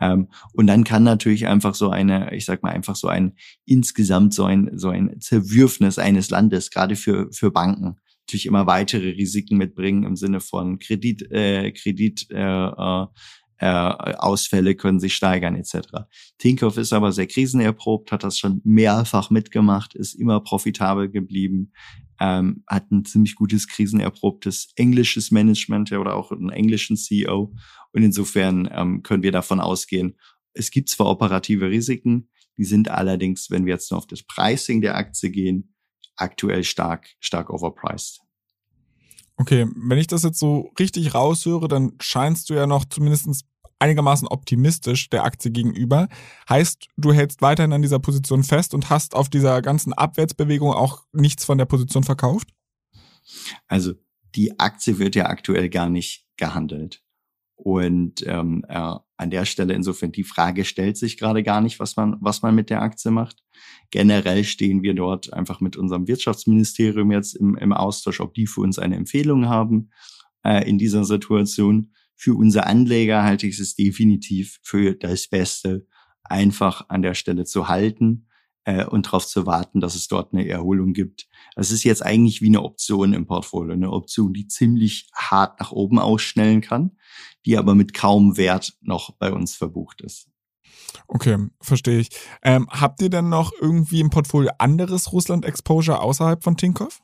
Ähm, 0.00 0.30
und 0.54 0.66
dann 0.66 0.82
kann 0.82 1.04
natürlich 1.04 1.46
einfach 1.46 1.76
so 1.76 1.90
eine, 1.90 2.34
ich 2.34 2.44
sag 2.44 2.64
mal 2.64 2.70
einfach 2.70 2.96
so 2.96 3.06
ein 3.06 3.36
insgesamt 3.66 4.34
so 4.34 4.46
ein, 4.46 4.70
so 4.74 4.88
ein 4.88 5.20
Zerwürfnis 5.20 6.00
eines 6.00 6.28
Landes, 6.30 6.70
gerade 6.72 6.96
für, 6.96 7.28
für 7.30 7.52
Banken, 7.52 7.98
natürlich 8.26 8.46
immer 8.46 8.66
weitere 8.66 9.10
Risiken 9.10 9.56
mitbringen 9.56 10.04
im 10.04 10.16
Sinne 10.16 10.40
von 10.40 10.78
Kredit, 10.78 11.30
äh, 11.30 11.72
Kredit 11.72 12.30
äh, 12.30 12.66
äh, 12.66 13.06
äh, 13.58 13.66
Ausfälle 13.66 14.74
können 14.74 14.98
sich 14.98 15.14
steigern 15.14 15.54
etc. 15.54 16.06
Tinkoff 16.38 16.78
ist 16.78 16.92
aber 16.92 17.12
sehr 17.12 17.28
krisenerprobt, 17.28 18.10
hat 18.10 18.24
das 18.24 18.36
schon 18.36 18.60
mehrfach 18.64 19.30
mitgemacht, 19.30 19.94
ist 19.94 20.14
immer 20.14 20.40
profitabel 20.40 21.08
geblieben, 21.08 21.72
ähm, 22.18 22.64
hat 22.66 22.90
ein 22.90 23.04
ziemlich 23.04 23.36
gutes 23.36 23.68
krisenerprobtes 23.68 24.72
englisches 24.74 25.30
Management 25.30 25.92
oder 25.92 26.16
auch 26.16 26.32
einen 26.32 26.50
englischen 26.50 26.96
CEO 26.96 27.54
und 27.92 28.02
insofern 28.02 28.68
ähm, 28.72 29.02
können 29.04 29.22
wir 29.22 29.32
davon 29.32 29.60
ausgehen, 29.60 30.16
es 30.54 30.70
gibt 30.70 30.88
zwar 30.88 31.06
operative 31.06 31.70
Risiken, 31.70 32.28
die 32.58 32.64
sind 32.64 32.90
allerdings, 32.90 33.50
wenn 33.50 33.64
wir 33.64 33.74
jetzt 33.74 33.90
nur 33.90 33.98
auf 33.98 34.06
das 34.06 34.22
Pricing 34.24 34.80
der 34.80 34.96
Aktie 34.96 35.30
gehen, 35.30 35.71
aktuell 36.22 36.64
stark, 36.64 37.08
stark 37.20 37.50
overpriced. 37.50 38.20
Okay, 39.36 39.66
wenn 39.74 39.98
ich 39.98 40.06
das 40.06 40.22
jetzt 40.22 40.38
so 40.38 40.70
richtig 40.78 41.14
raushöre, 41.14 41.68
dann 41.68 41.92
scheinst 42.00 42.48
du 42.48 42.54
ja 42.54 42.66
noch 42.66 42.84
zumindest 42.84 43.44
einigermaßen 43.78 44.28
optimistisch 44.28 45.10
der 45.10 45.24
Aktie 45.24 45.50
gegenüber. 45.50 46.08
Heißt, 46.48 46.86
du 46.96 47.12
hältst 47.12 47.42
weiterhin 47.42 47.72
an 47.72 47.82
dieser 47.82 47.98
Position 47.98 48.44
fest 48.44 48.74
und 48.74 48.90
hast 48.90 49.16
auf 49.16 49.28
dieser 49.28 49.60
ganzen 49.60 49.92
Abwärtsbewegung 49.92 50.72
auch 50.72 51.02
nichts 51.12 51.44
von 51.44 51.58
der 51.58 51.64
Position 51.64 52.04
verkauft? 52.04 52.50
Also 53.66 53.94
die 54.36 54.58
Aktie 54.60 54.98
wird 54.98 55.16
ja 55.16 55.26
aktuell 55.26 55.68
gar 55.68 55.88
nicht 55.88 56.24
gehandelt. 56.36 57.02
Und 57.56 58.24
ähm, 58.26 58.64
äh, 58.68 58.94
an 59.22 59.30
der 59.30 59.44
Stelle 59.44 59.74
insofern 59.74 60.12
die 60.12 60.24
Frage 60.24 60.64
stellt 60.64 60.96
sich 60.96 61.16
gerade 61.16 61.42
gar 61.42 61.60
nicht, 61.60 61.80
was 61.80 61.96
man, 61.96 62.16
was 62.20 62.42
man 62.42 62.54
mit 62.54 62.70
der 62.70 62.82
Aktie 62.82 63.10
macht. 63.10 63.42
Generell 63.90 64.44
stehen 64.44 64.82
wir 64.82 64.94
dort 64.94 65.32
einfach 65.32 65.60
mit 65.60 65.76
unserem 65.76 66.06
Wirtschaftsministerium 66.08 67.10
jetzt 67.12 67.34
im, 67.34 67.56
im 67.56 67.72
Austausch, 67.72 68.20
ob 68.20 68.34
die 68.34 68.46
für 68.46 68.60
uns 68.60 68.78
eine 68.78 68.96
Empfehlung 68.96 69.48
haben 69.48 69.90
äh, 70.44 70.68
in 70.68 70.78
dieser 70.78 71.04
Situation. 71.04 71.92
Für 72.16 72.34
unsere 72.34 72.66
Anleger 72.66 73.22
halte 73.22 73.46
ich 73.46 73.58
es 73.58 73.74
definitiv 73.74 74.58
für 74.62 74.94
das 74.94 75.28
Beste, 75.28 75.86
einfach 76.24 76.88
an 76.88 77.02
der 77.02 77.14
Stelle 77.14 77.44
zu 77.44 77.68
halten 77.68 78.28
äh, 78.64 78.84
und 78.84 79.06
darauf 79.06 79.26
zu 79.26 79.46
warten, 79.46 79.80
dass 79.80 79.94
es 79.94 80.08
dort 80.08 80.32
eine 80.32 80.46
Erholung 80.46 80.92
gibt. 80.92 81.28
Es 81.56 81.70
ist 81.70 81.84
jetzt 81.84 82.04
eigentlich 82.04 82.40
wie 82.42 82.46
eine 82.46 82.62
Option 82.62 83.12
im 83.12 83.26
Portfolio, 83.26 83.72
eine 83.72 83.90
Option, 83.90 84.32
die 84.32 84.46
ziemlich 84.46 85.08
hart 85.14 85.60
nach 85.60 85.72
oben 85.72 85.98
ausschnellen 85.98 86.60
kann, 86.60 86.92
die 87.46 87.58
aber 87.58 87.74
mit 87.74 87.94
kaum 87.94 88.36
Wert 88.36 88.74
noch 88.80 89.12
bei 89.16 89.32
uns 89.32 89.54
verbucht 89.54 90.00
ist. 90.00 90.28
Okay, 91.08 91.38
verstehe 91.60 92.00
ich. 92.00 92.08
Ähm, 92.42 92.68
habt 92.70 93.00
ihr 93.02 93.10
denn 93.10 93.28
noch 93.28 93.52
irgendwie 93.60 94.00
im 94.00 94.10
Portfolio 94.10 94.50
anderes 94.58 95.12
Russland-Exposure 95.12 96.00
außerhalb 96.00 96.42
von 96.42 96.56
Tinkoff? 96.56 97.00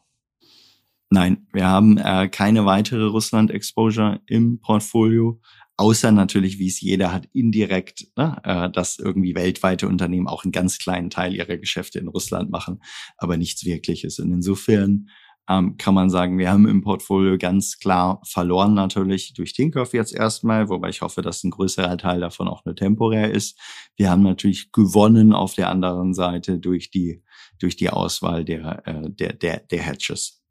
Nein, 1.10 1.46
wir 1.52 1.66
haben 1.66 1.96
äh, 1.96 2.28
keine 2.28 2.66
weitere 2.66 3.06
Russland-Exposure 3.06 4.20
im 4.26 4.60
Portfolio. 4.60 5.40
Außer 5.78 6.10
natürlich, 6.10 6.58
wie 6.58 6.66
es 6.66 6.80
jeder 6.80 7.12
hat, 7.12 7.28
indirekt, 7.32 8.08
ne, 8.16 8.36
äh, 8.42 8.68
dass 8.70 8.98
irgendwie 8.98 9.34
weltweite 9.34 9.86
Unternehmen 9.86 10.26
auch 10.26 10.44
einen 10.44 10.52
ganz 10.52 10.78
kleinen 10.78 11.08
Teil 11.08 11.34
ihrer 11.34 11.56
Geschäfte 11.56 11.98
in 11.98 12.08
Russland 12.08 12.50
machen, 12.50 12.82
aber 13.16 13.36
nichts 13.36 13.64
Wirkliches. 13.64 14.18
Und 14.18 14.32
insofern 14.32 15.08
ähm, 15.48 15.76
kann 15.78 15.94
man 15.94 16.10
sagen, 16.10 16.38
wir 16.38 16.50
haben 16.50 16.68
im 16.68 16.82
Portfolio 16.82 17.38
ganz 17.38 17.78
klar 17.78 18.20
verloren 18.24 18.74
natürlich 18.74 19.32
durch 19.32 19.54
Tinkoff 19.54 19.94
jetzt 19.94 20.14
erstmal, 20.14 20.68
wobei 20.68 20.90
ich 20.90 21.00
hoffe, 21.00 21.22
dass 21.22 21.42
ein 21.42 21.50
größerer 21.50 21.96
Teil 21.96 22.20
davon 22.20 22.48
auch 22.48 22.64
nur 22.64 22.76
temporär 22.76 23.30
ist. 23.30 23.58
Wir 23.96 24.10
haben 24.10 24.22
natürlich 24.22 24.72
gewonnen 24.72 25.32
auf 25.32 25.54
der 25.54 25.70
anderen 25.70 26.12
Seite 26.14 26.58
durch 26.58 26.90
die 26.90 27.22
durch 27.58 27.76
die 27.76 27.90
Auswahl 27.90 28.44
der 28.44 28.86
äh, 28.86 29.10
der 29.10 29.32
der 29.32 29.60
der 29.60 29.82
Hedges. 29.82 30.42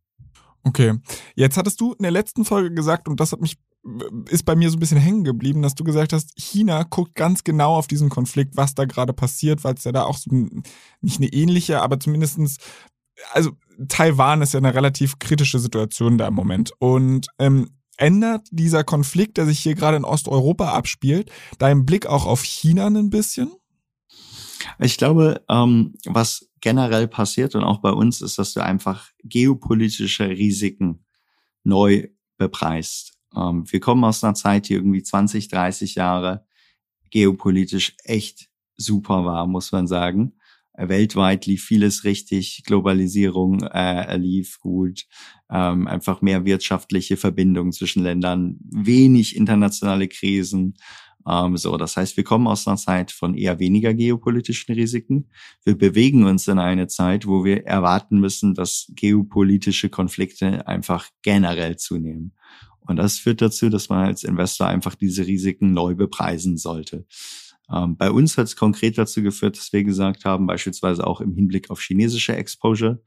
Okay, 0.63 0.95
jetzt 1.35 1.57
hattest 1.57 1.79
du 1.79 1.93
in 1.93 2.03
der 2.03 2.11
letzten 2.11 2.43
Folge 2.43 2.73
gesagt 2.73 3.07
und 3.07 3.19
das 3.19 3.31
hat 3.31 3.41
mich 3.41 3.57
ist 4.29 4.43
bei 4.43 4.55
mir 4.55 4.69
so 4.69 4.75
ein 4.75 4.79
bisschen 4.81 4.97
hängen 4.97 5.23
geblieben, 5.23 5.61
dass 5.61 5.75
du 5.75 5.85
gesagt 5.85 6.11
hast, 6.11 6.33
China 6.35 6.83
guckt 6.83 7.15
ganz 7.15 7.45
genau 7.45 7.75
auf 7.75 7.87
diesen 7.87 8.09
Konflikt, 8.09 8.57
was 8.57 8.75
da 8.75 8.83
gerade 8.83 9.13
passiert, 9.13 9.63
weil 9.63 9.75
es 9.75 9.85
ja 9.85 9.93
da 9.93 10.03
auch 10.03 10.17
so 10.17 10.29
ein, 10.29 10.63
nicht 10.99 11.21
eine 11.21 11.31
ähnliche, 11.31 11.81
aber 11.81 11.97
zumindestens 11.97 12.57
also 13.31 13.51
Taiwan 13.87 14.41
ist 14.41 14.53
ja 14.53 14.59
eine 14.59 14.73
relativ 14.73 15.19
kritische 15.19 15.59
Situation 15.59 16.17
da 16.17 16.27
im 16.27 16.33
Moment. 16.33 16.71
Und 16.79 17.27
ähm, 17.39 17.69
ändert 17.97 18.47
dieser 18.51 18.83
Konflikt, 18.83 19.37
der 19.37 19.45
sich 19.45 19.59
hier 19.59 19.75
gerade 19.75 19.97
in 19.97 20.05
Osteuropa 20.05 20.71
abspielt, 20.73 21.31
deinen 21.57 21.85
Blick 21.85 22.05
auch 22.05 22.25
auf 22.25 22.43
China 22.43 22.87
ein 22.87 23.09
bisschen? 23.09 23.51
Ich 24.79 24.97
glaube, 24.97 25.43
ähm, 25.49 25.95
was 26.05 26.49
generell 26.61 27.07
passiert 27.07 27.55
und 27.55 27.63
auch 27.63 27.79
bei 27.79 27.91
uns 27.91 28.21
ist, 28.21 28.37
dass 28.39 28.53
du 28.53 28.63
einfach 28.63 29.09
geopolitische 29.23 30.29
Risiken 30.29 31.05
neu 31.63 32.07
bepreist. 32.37 33.13
Ähm, 33.35 33.71
wir 33.71 33.79
kommen 33.79 34.03
aus 34.03 34.23
einer 34.23 34.33
Zeit, 34.33 34.69
die 34.69 34.73
irgendwie 34.73 35.03
20, 35.03 35.47
30 35.49 35.95
Jahre 35.95 36.45
geopolitisch 37.11 37.95
echt 38.03 38.49
super 38.75 39.25
war, 39.25 39.47
muss 39.47 39.71
man 39.71 39.87
sagen. 39.87 40.33
Weltweit 40.77 41.45
lief 41.45 41.65
vieles 41.65 42.03
richtig, 42.03 42.63
Globalisierung 42.65 43.63
äh, 43.63 44.15
lief 44.17 44.59
gut, 44.59 45.05
ähm, 45.49 45.87
einfach 45.87 46.21
mehr 46.21 46.45
wirtschaftliche 46.45 47.17
Verbindungen 47.17 47.71
zwischen 47.71 48.03
Ländern, 48.03 48.57
wenig 48.71 49.35
internationale 49.35 50.07
Krisen. 50.07 50.75
Ähm, 51.27 51.57
so, 51.57 51.75
das 51.77 51.97
heißt, 51.97 52.15
wir 52.15 52.23
kommen 52.23 52.47
aus 52.47 52.67
einer 52.67 52.77
Zeit 52.77 53.11
von 53.11 53.35
eher 53.35 53.59
weniger 53.59 53.93
geopolitischen 53.93 54.75
Risiken. 54.75 55.29
Wir 55.65 55.77
bewegen 55.77 56.25
uns 56.25 56.47
in 56.47 56.59
eine 56.59 56.87
Zeit, 56.87 57.25
wo 57.25 57.43
wir 57.43 57.65
erwarten 57.65 58.19
müssen, 58.19 58.53
dass 58.53 58.87
geopolitische 58.95 59.89
Konflikte 59.89 60.67
einfach 60.67 61.09
generell 61.23 61.77
zunehmen. 61.77 62.33
Und 62.87 62.95
das 62.95 63.17
führt 63.19 63.41
dazu, 63.41 63.69
dass 63.69 63.89
man 63.89 64.05
als 64.05 64.23
Investor 64.23 64.67
einfach 64.67 64.95
diese 64.95 65.27
Risiken 65.27 65.73
neu 65.73 65.93
bepreisen 65.95 66.55
sollte. 66.55 67.05
Ähm, 67.73 67.97
bei 67.97 68.11
uns 68.11 68.37
hat 68.37 68.45
es 68.45 68.55
konkret 68.55 68.97
dazu 68.97 69.21
geführt, 69.21 69.57
dass 69.57 69.73
wir 69.73 69.83
gesagt 69.83 70.25
haben, 70.25 70.47
beispielsweise 70.47 71.05
auch 71.05 71.21
im 71.21 71.35
Hinblick 71.35 71.69
auf 71.69 71.81
chinesische 71.81 72.35
Exposure, 72.35 73.01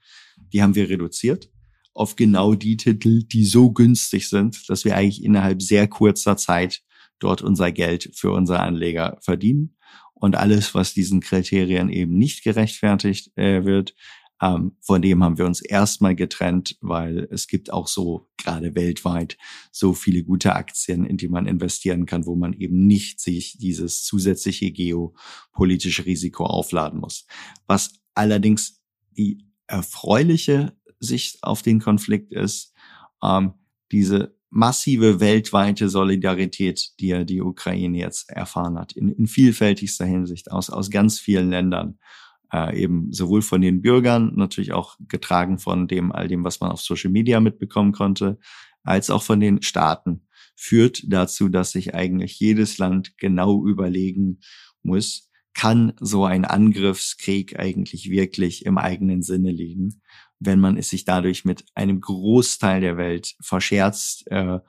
die 0.52 0.62
haben 0.62 0.75
wir 0.75 0.88
reduziert 0.88 1.50
auf 1.95 2.17
genau 2.17 2.55
die 2.55 2.76
Titel, 2.76 3.25
die 3.25 3.45
so 3.45 3.73
günstig 3.73 4.29
sind, 4.29 4.69
dass 4.69 4.85
wir 4.85 4.97
eigentlich 4.97 5.25
innerhalb 5.25 5.61
sehr 5.62 5.88
kurzer 5.88 6.37
Zeit 6.37 6.83
dort 7.19 7.43
unser 7.43 7.73
Geld 7.73 8.11
für 8.14 8.31
unsere 8.33 8.61
Anleger 8.61 9.19
verdienen. 9.21 9.76
Und 10.14 10.37
alles, 10.37 10.75
was 10.75 10.95
diesen 10.95 11.21
Kriterien 11.21 11.88
eben 11.88 12.17
nicht 12.17 12.45
gerechtfertigt 12.45 13.37
äh, 13.37 13.64
wird, 13.64 13.95
ähm, 14.40 14.76
von 14.80 15.02
dem 15.02 15.23
haben 15.23 15.38
wir 15.38 15.44
uns 15.44 15.61
erstmal 15.61 16.14
getrennt, 16.14 16.76
weil 16.80 17.28
es 17.30 17.47
gibt 17.47 17.73
auch 17.73 17.87
so 17.87 18.28
gerade 18.38 18.75
weltweit 18.75 19.37
so 19.70 19.92
viele 19.92 20.23
gute 20.23 20.54
Aktien, 20.54 21.04
in 21.04 21.18
die 21.18 21.28
man 21.28 21.47
investieren 21.47 22.06
kann, 22.06 22.25
wo 22.26 22.37
man 22.37 22.54
eben 22.54 22.87
nicht 22.87 23.20
sich 23.20 23.59
dieses 23.59 24.02
zusätzliche 24.02 24.73
geopolitische 24.73 26.06
Risiko 26.06 26.47
aufladen 26.47 27.00
muss. 27.00 27.26
Was 27.66 27.92
allerdings 28.14 28.80
die 29.11 29.44
erfreuliche 29.66 30.73
Sicht 30.99 31.42
auf 31.42 31.62
den 31.62 31.80
Konflikt 31.80 32.32
ist, 32.32 32.73
ähm, 33.23 33.54
diese 33.92 34.37
massive 34.49 35.20
weltweite 35.20 35.88
Solidarität, 35.88 36.99
die 36.99 37.09
ja 37.09 37.25
die 37.25 37.40
Ukraine 37.40 37.99
jetzt 37.99 38.30
erfahren 38.30 38.78
hat, 38.78 38.92
in, 38.92 39.12
in 39.12 39.26
vielfältigster 39.26 40.06
Hinsicht 40.06 40.50
aus, 40.50 40.70
aus 40.70 40.90
ganz 40.90 41.18
vielen 41.18 41.50
Ländern 41.50 41.99
äh, 42.52 42.83
eben 42.83 43.12
sowohl 43.12 43.42
von 43.42 43.61
den 43.61 43.83
Bürgern, 43.83 44.33
natürlich 44.37 44.73
auch 44.73 44.97
getragen 45.09 45.59
von 45.59 45.88
dem, 45.88 46.12
all 46.12 46.28
dem, 46.28 46.45
was 46.45 46.61
man 46.61 46.71
auf 46.71 46.80
Social 46.80 47.11
Media 47.11 47.40
mitbekommen 47.40 47.92
konnte, 47.92 48.38
als 48.83 49.11
auch 49.11 49.23
von 49.23 49.40
den 49.40 49.62
Staaten, 49.62 50.26
führt 50.57 51.02
dazu, 51.07 51.49
dass 51.49 51.73
sich 51.73 51.95
eigentlich 51.95 52.38
jedes 52.38 52.78
Land 52.78 53.16
genau 53.19 53.66
überlegen 53.66 54.40
muss, 54.83 55.30
kann 55.54 55.92
so 56.00 56.25
ein 56.25 56.45
Angriffskrieg 56.45 57.59
eigentlich 57.59 58.11
wirklich 58.11 58.66
im 58.66 58.78
eigenen 58.78 59.23
Sinne 59.23 59.50
liegen, 59.50 60.00
wenn 60.38 60.61
man 60.61 60.76
es 60.76 60.88
sich 60.88 61.04
dadurch 61.04 61.45
mit 61.45 61.64
einem 61.75 62.00
Großteil 62.00 62.80
der 62.80 62.97
Welt 62.97 63.35
verscherzt, 63.40 64.30
äh, 64.30 64.61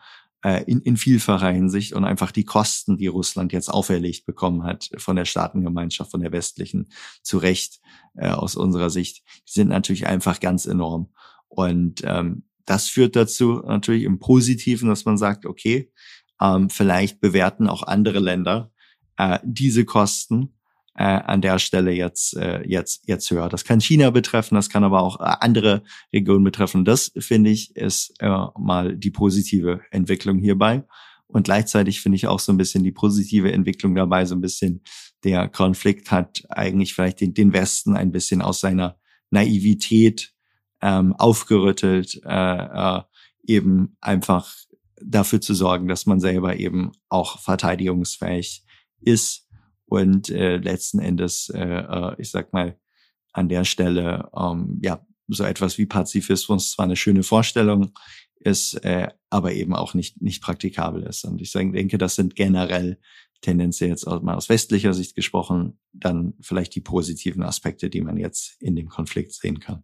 äh, 0.44 0.64
in, 0.66 0.82
in 0.82 0.98
vielfacher 0.98 1.50
Hinsicht 1.50 1.94
und 1.94 2.04
einfach 2.04 2.32
die 2.32 2.46
Kosten, 2.46 2.98
die 2.98 3.08
Russland 3.08 3.54
jetzt 3.54 3.70
auferlegt 3.70 4.26
bekommen 4.26 4.64
hat 4.64 4.90
von 4.98 5.16
der 5.16 5.26
Staatengemeinschaft, 5.26 6.12
von 6.12 6.22
der 6.22 6.32
westlichen, 6.32 6.90
zu 7.22 7.38
Recht 7.38 7.80
äh, 8.16 8.30
aus 8.30 8.56
unserer 8.56 8.90
Sicht, 8.90 9.24
die 9.48 9.52
sind 9.52 9.70
natürlich 9.70 10.08
einfach 10.08 10.40
ganz 10.40 10.66
enorm. 10.66 11.14
Und 11.48 12.02
ähm, 12.06 12.44
das 12.66 12.88
führt 12.88 13.16
dazu 13.16 13.62
natürlich 13.66 14.04
im 14.04 14.20
Positiven, 14.20 14.90
dass 14.90 15.06
man 15.06 15.18
sagt, 15.18 15.46
okay, 15.46 15.92
ähm, 16.42 16.70
vielleicht 16.70 17.20
bewerten 17.20 17.68
auch 17.68 17.84
andere 17.84 18.20
Länder 18.20 18.72
äh, 19.18 19.40
diese 19.44 19.86
Kosten 19.86 20.54
äh, 20.96 21.04
an 21.04 21.42
der 21.42 21.60
Stelle 21.60 21.92
jetzt, 21.92 22.36
äh, 22.36 22.62
jetzt, 22.68 23.08
jetzt 23.08 23.30
höher. 23.32 23.50
Das 23.50 23.64
kann 23.64 23.80
China 23.80 24.10
betreffen, 24.10 24.56
das 24.56 24.70
kann 24.70 24.84
aber 24.84 25.02
auch 25.02 25.20
äh, 25.20 25.36
andere 25.40 25.84
Regionen 26.14 26.44
betreffen. 26.44 26.86
Das 26.86 27.12
finde 27.18 27.50
ich 27.50 27.76
ist 27.76 28.14
äh, 28.20 28.30
mal 28.58 28.96
die 28.96 29.12
positive 29.12 29.82
Entwicklung 29.92 30.40
hierbei. 30.40 30.84
Und 31.28 31.44
gleichzeitig 31.44 32.02
finde 32.02 32.18
ich 32.18 32.28
auch 32.28 32.40
so 32.40 32.52
ein 32.52 32.58
bisschen 32.58 32.84
die 32.84 32.92
positive 32.92 33.52
Entwicklung 33.52 33.96
dabei, 33.96 34.26
so 34.26 34.36
ein 34.36 34.42
bisschen 34.42 34.84
der 35.24 35.48
Konflikt 35.48 36.12
hat 36.12 36.44
eigentlich 36.50 36.94
vielleicht 36.94 37.22
den, 37.22 37.34
den 37.34 37.54
Westen 37.54 37.96
ein 37.96 38.12
bisschen 38.12 38.42
aus 38.42 38.60
seiner 38.60 38.98
Naivität 39.30 40.34
ähm, 40.82 41.14
aufgerüttelt, 41.14 42.20
äh, 42.26 42.98
äh, 42.98 43.02
eben 43.48 43.96
einfach 44.02 44.54
dafür 45.02 45.40
zu 45.42 45.54
sorgen, 45.54 45.88
dass 45.88 46.06
man 46.06 46.20
selber 46.20 46.58
eben 46.58 46.92
auch 47.08 47.40
verteidigungsfähig 47.40 48.66
ist 49.00 49.41
und 49.92 50.30
äh, 50.30 50.56
letzten 50.56 51.00
Endes, 51.00 51.50
äh, 51.50 51.60
äh, 51.60 52.16
ich 52.18 52.32
sag 52.32 52.54
mal, 52.54 52.78
an 53.34 53.50
der 53.50 53.66
Stelle, 53.66 54.30
ähm, 54.34 54.80
ja, 54.82 55.06
so 55.28 55.44
etwas 55.44 55.78
wie 55.78 55.86
Pazifismus 55.86 56.72
zwar 56.72 56.86
eine 56.86 56.96
schöne 56.96 57.24
Vorstellung 57.24 57.92
ist, 58.40 58.76
äh, 58.86 59.10
aber 59.30 59.52
eben 59.52 59.76
auch 59.76 59.94
nicht, 59.94 60.22
nicht 60.22 60.42
praktikabel 60.42 61.04
ist. 61.04 61.26
Und 61.26 61.42
ich 61.42 61.52
denke, 61.52 61.98
das 61.98 62.16
sind 62.16 62.38
generell 62.38 63.00
tendenziell 63.42 63.90
jetzt 63.90 64.08
auch 64.08 64.22
mal 64.22 64.36
aus 64.36 64.48
westlicher 64.48 64.94
Sicht 64.94 65.14
gesprochen, 65.14 65.78
dann 65.92 66.36
vielleicht 66.40 66.74
die 66.74 66.82
positiven 66.82 67.44
Aspekte, 67.44 67.90
die 67.90 68.02
man 68.02 68.16
jetzt 68.16 68.62
in 68.62 68.78
dem 68.78 68.88
Konflikt 68.88 69.34
sehen 69.34 69.60
kann. 69.60 69.84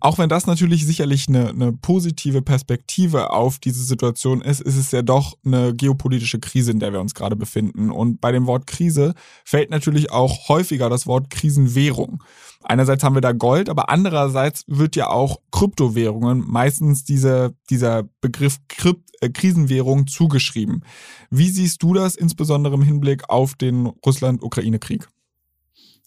Auch 0.00 0.16
wenn 0.16 0.30
das 0.30 0.46
natürlich 0.46 0.86
sicherlich 0.86 1.28
eine, 1.28 1.50
eine 1.50 1.72
positive 1.72 2.40
Perspektive 2.40 3.30
auf 3.30 3.58
diese 3.58 3.84
Situation 3.84 4.40
ist, 4.40 4.60
ist 4.62 4.76
es 4.76 4.90
ja 4.92 5.02
doch 5.02 5.36
eine 5.44 5.74
geopolitische 5.74 6.40
Krise, 6.40 6.70
in 6.70 6.80
der 6.80 6.92
wir 6.92 7.00
uns 7.00 7.14
gerade 7.14 7.36
befinden. 7.36 7.90
Und 7.90 8.20
bei 8.20 8.32
dem 8.32 8.46
Wort 8.46 8.66
Krise 8.66 9.14
fällt 9.44 9.70
natürlich 9.70 10.10
auch 10.10 10.48
häufiger 10.48 10.88
das 10.88 11.06
Wort 11.06 11.28
Krisenwährung. 11.28 12.22
Einerseits 12.62 13.04
haben 13.04 13.14
wir 13.14 13.20
da 13.20 13.32
Gold, 13.32 13.68
aber 13.68 13.90
andererseits 13.90 14.64
wird 14.66 14.96
ja 14.96 15.08
auch 15.08 15.40
Kryptowährungen 15.50 16.44
meistens 16.46 17.04
diese, 17.04 17.54
dieser 17.68 18.04
Begriff 18.20 18.58
Krypt, 18.68 19.10
äh, 19.20 19.28
Krisenwährung 19.28 20.06
zugeschrieben. 20.06 20.84
Wie 21.30 21.50
siehst 21.50 21.82
du 21.82 21.92
das 21.92 22.16
insbesondere 22.16 22.74
im 22.74 22.82
Hinblick 22.82 23.28
auf 23.28 23.54
den 23.54 23.86
Russland-Ukraine-Krieg? 23.86 25.08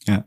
Ja, 0.05 0.25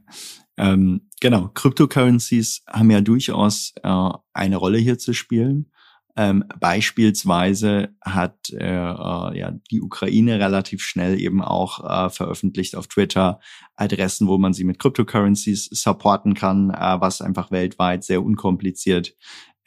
ähm, 0.57 1.09
genau, 1.21 1.49
Cryptocurrencies 1.49 2.63
haben 2.69 2.91
ja 2.91 3.01
durchaus 3.01 3.75
äh, 3.83 4.09
eine 4.33 4.57
Rolle 4.57 4.79
hier 4.79 4.99
zu 4.99 5.13
spielen. 5.13 5.71
Ähm, 6.19 6.45
beispielsweise 6.59 7.91
hat 8.03 8.49
äh, 8.51 8.65
äh, 8.65 9.39
ja 9.39 9.53
die 9.71 9.83
Ukraine 9.83 10.39
relativ 10.39 10.83
schnell 10.83 11.21
eben 11.21 11.43
auch 11.43 11.85
äh, 11.85 12.09
veröffentlicht 12.09 12.75
auf 12.75 12.87
Twitter 12.87 13.39
Adressen, 13.75 14.27
wo 14.27 14.39
man 14.39 14.55
sie 14.55 14.65
mit 14.65 14.79
Cryptocurrencies 14.79 15.67
supporten 15.67 16.33
kann, 16.33 16.71
äh, 16.71 17.01
was 17.01 17.21
einfach 17.21 17.51
weltweit 17.51 18.03
sehr 18.03 18.25
unkompliziert 18.25 19.15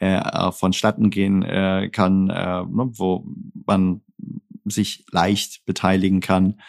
äh, 0.00 0.16
äh 0.16 0.50
vonstatten 0.50 1.10
gehen 1.10 1.44
äh, 1.44 1.88
kann, 1.92 2.30
äh, 2.30 2.64
ne, 2.64 2.90
wo 2.94 3.24
man 3.64 4.00
sich 4.64 5.04
leicht 5.12 5.64
beteiligen 5.66 6.18
kann. 6.18 6.60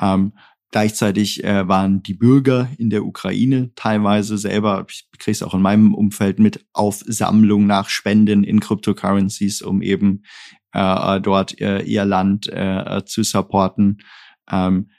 Ähm, 0.00 0.32
Gleichzeitig 0.70 1.44
äh, 1.44 1.66
waren 1.66 2.02
die 2.02 2.14
Bürger 2.14 2.68
in 2.76 2.90
der 2.90 3.04
Ukraine 3.06 3.70
teilweise 3.74 4.36
selber, 4.36 4.84
ich 4.90 5.08
kriege 5.18 5.32
es 5.32 5.42
auch 5.42 5.54
in 5.54 5.62
meinem 5.62 5.94
Umfeld 5.94 6.38
mit, 6.38 6.66
auf 6.74 7.02
Sammlung 7.06 7.66
nach 7.66 7.88
Spenden 7.88 8.44
in 8.44 8.60
Cryptocurrencies, 8.60 9.62
um 9.62 9.80
eben 9.80 10.24
äh, 10.72 11.20
dort 11.20 11.58
äh, 11.60 11.80
ihr 11.80 12.04
Land 12.04 12.48
äh, 12.48 13.02
zu 13.06 13.22
supporten. 13.22 14.02
Ähm, 14.50 14.90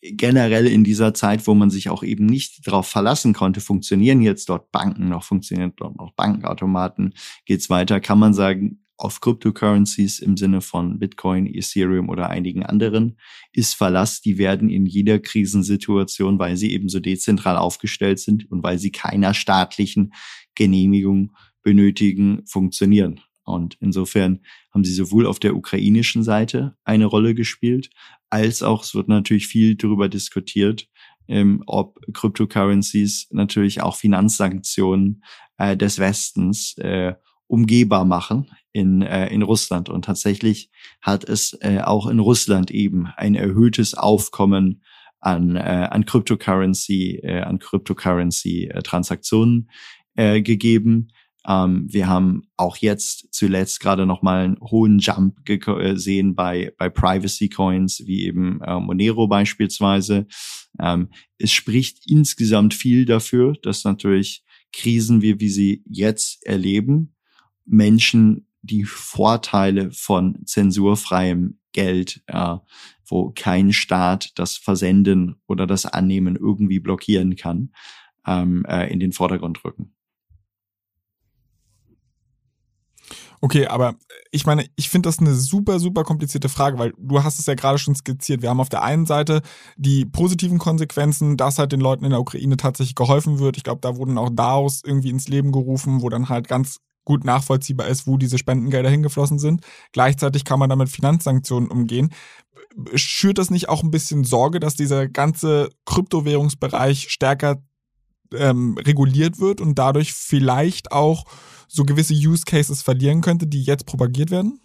generell 0.00 0.66
in 0.66 0.84
dieser 0.84 1.12
Zeit, 1.12 1.46
wo 1.46 1.54
man 1.54 1.70
sich 1.70 1.90
auch 1.90 2.02
eben 2.02 2.24
nicht 2.24 2.66
darauf 2.66 2.88
verlassen 2.88 3.34
konnte, 3.34 3.60
funktionieren 3.60 4.20
jetzt 4.22 4.48
dort 4.48 4.70
Banken 4.70 5.08
noch, 5.08 5.24
funktionieren 5.24 5.72
dort 5.76 5.96
noch 5.96 6.12
Bankenautomaten, 6.14 7.14
geht's 7.44 7.68
weiter, 7.68 8.00
kann 8.00 8.18
man 8.18 8.32
sagen, 8.32 8.84
auf 8.98 9.20
Cryptocurrencies 9.20 10.18
im 10.18 10.36
Sinne 10.36 10.60
von 10.60 10.98
Bitcoin, 10.98 11.46
Ethereum 11.46 12.08
oder 12.08 12.28
einigen 12.28 12.64
anderen 12.66 13.16
ist 13.52 13.74
Verlass. 13.74 14.20
Die 14.20 14.38
werden 14.38 14.68
in 14.68 14.86
jeder 14.86 15.20
Krisensituation, 15.20 16.38
weil 16.38 16.56
sie 16.56 16.72
eben 16.72 16.88
so 16.88 16.98
dezentral 16.98 17.56
aufgestellt 17.56 18.18
sind 18.18 18.50
und 18.50 18.62
weil 18.64 18.78
sie 18.78 18.90
keiner 18.90 19.34
staatlichen 19.34 20.12
Genehmigung 20.56 21.32
benötigen, 21.62 22.44
funktionieren. 22.44 23.20
Und 23.44 23.76
insofern 23.80 24.40
haben 24.74 24.84
sie 24.84 24.92
sowohl 24.92 25.26
auf 25.26 25.38
der 25.38 25.56
ukrainischen 25.56 26.22
Seite 26.22 26.76
eine 26.84 27.06
Rolle 27.06 27.34
gespielt, 27.34 27.90
als 28.30 28.62
auch 28.62 28.82
es 28.82 28.94
wird 28.94 29.08
natürlich 29.08 29.46
viel 29.46 29.76
darüber 29.76 30.08
diskutiert, 30.08 30.88
ähm, 31.28 31.62
ob 31.66 32.00
Cryptocurrencies 32.12 33.28
natürlich 33.30 33.80
auch 33.80 33.96
Finanzsanktionen 33.96 35.22
äh, 35.56 35.76
des 35.76 35.98
Westens 35.98 36.76
äh, 36.78 37.14
umgehbar 37.48 38.04
machen 38.04 38.48
in, 38.72 39.02
äh, 39.02 39.26
in 39.28 39.42
Russland. 39.42 39.88
Und 39.88 40.04
tatsächlich 40.04 40.70
hat 41.02 41.24
es 41.24 41.58
äh, 41.60 41.80
auch 41.80 42.06
in 42.06 42.20
Russland 42.20 42.70
eben 42.70 43.08
ein 43.16 43.34
erhöhtes 43.34 43.94
Aufkommen 43.94 44.82
an, 45.20 45.56
äh, 45.56 45.88
an 45.90 46.04
Cryptocurrency, 46.04 47.20
äh, 47.22 47.40
an 47.40 47.58
Cryptocurrency-Transaktionen 47.58 49.70
äh, 50.14 50.42
gegeben. 50.42 51.08
Ähm, 51.46 51.86
wir 51.90 52.08
haben 52.08 52.42
auch 52.56 52.76
jetzt 52.76 53.28
zuletzt 53.32 53.80
gerade 53.80 54.06
noch 54.06 54.22
mal 54.22 54.44
einen 54.44 54.58
hohen 54.60 54.98
Jump 54.98 55.44
gesehen 55.44 56.34
bei, 56.34 56.72
bei 56.78 56.88
Privacy 56.88 57.48
Coins, 57.48 58.02
wie 58.06 58.26
eben 58.26 58.60
äh, 58.60 58.78
Monero 58.78 59.26
beispielsweise. 59.26 60.26
Ähm, 60.80 61.08
es 61.38 61.52
spricht 61.52 62.02
insgesamt 62.06 62.74
viel 62.74 63.06
dafür, 63.06 63.54
dass 63.62 63.84
natürlich 63.84 64.44
Krisen, 64.72 65.22
wie 65.22 65.40
wir 65.40 65.50
sie 65.50 65.82
jetzt 65.86 66.46
erleben, 66.46 67.14
Menschen 67.68 68.46
die 68.62 68.84
Vorteile 68.84 69.90
von 69.92 70.44
zensurfreiem 70.44 71.58
Geld, 71.72 72.22
äh, 72.26 72.56
wo 73.06 73.30
kein 73.34 73.72
Staat 73.72 74.32
das 74.38 74.56
Versenden 74.56 75.36
oder 75.46 75.66
das 75.66 75.86
Annehmen 75.86 76.36
irgendwie 76.36 76.80
blockieren 76.80 77.36
kann, 77.36 77.72
ähm, 78.26 78.64
äh, 78.66 78.92
in 78.92 79.00
den 79.00 79.12
Vordergrund 79.12 79.64
rücken. 79.64 79.94
Okay, 83.40 83.66
aber 83.66 83.94
ich 84.32 84.46
meine, 84.46 84.66
ich 84.74 84.88
finde 84.88 85.08
das 85.08 85.20
eine 85.20 85.32
super, 85.34 85.78
super 85.78 86.02
komplizierte 86.02 86.48
Frage, 86.48 86.78
weil 86.78 86.92
du 86.98 87.22
hast 87.22 87.38
es 87.38 87.46
ja 87.46 87.54
gerade 87.54 87.78
schon 87.78 87.94
skizziert. 87.94 88.42
Wir 88.42 88.50
haben 88.50 88.60
auf 88.60 88.68
der 88.68 88.82
einen 88.82 89.06
Seite 89.06 89.42
die 89.76 90.04
positiven 90.04 90.58
Konsequenzen, 90.58 91.36
dass 91.36 91.58
halt 91.58 91.70
den 91.70 91.80
Leuten 91.80 92.04
in 92.04 92.10
der 92.10 92.20
Ukraine 92.20 92.56
tatsächlich 92.56 92.96
geholfen 92.96 93.38
wird. 93.38 93.56
Ich 93.56 93.62
glaube, 93.62 93.80
da 93.80 93.96
wurden 93.96 94.18
auch 94.18 94.30
DAOs 94.30 94.82
irgendwie 94.84 95.10
ins 95.10 95.28
Leben 95.28 95.52
gerufen, 95.52 96.02
wo 96.02 96.08
dann 96.08 96.28
halt 96.28 96.48
ganz 96.48 96.80
gut 97.08 97.24
nachvollziehbar 97.24 97.88
ist, 97.88 98.06
wo 98.06 98.18
diese 98.18 98.36
Spendengelder 98.36 98.90
hingeflossen 98.90 99.38
sind. 99.38 99.62
Gleichzeitig 99.92 100.44
kann 100.44 100.58
man 100.58 100.68
damit 100.68 100.90
Finanzsanktionen 100.90 101.70
umgehen. 101.70 102.10
Schürt 102.94 103.38
das 103.38 103.50
nicht 103.50 103.70
auch 103.70 103.82
ein 103.82 103.90
bisschen 103.90 104.24
Sorge, 104.24 104.60
dass 104.60 104.76
dieser 104.76 105.08
ganze 105.08 105.70
Kryptowährungsbereich 105.86 107.08
stärker 107.08 107.62
ähm, 108.34 108.76
reguliert 108.76 109.40
wird 109.40 109.62
und 109.62 109.78
dadurch 109.78 110.12
vielleicht 110.12 110.92
auch 110.92 111.24
so 111.66 111.84
gewisse 111.84 112.12
Use 112.12 112.44
Cases 112.44 112.82
verlieren 112.82 113.22
könnte, 113.22 113.46
die 113.46 113.62
jetzt 113.62 113.86
propagiert 113.86 114.30
werden? 114.30 114.60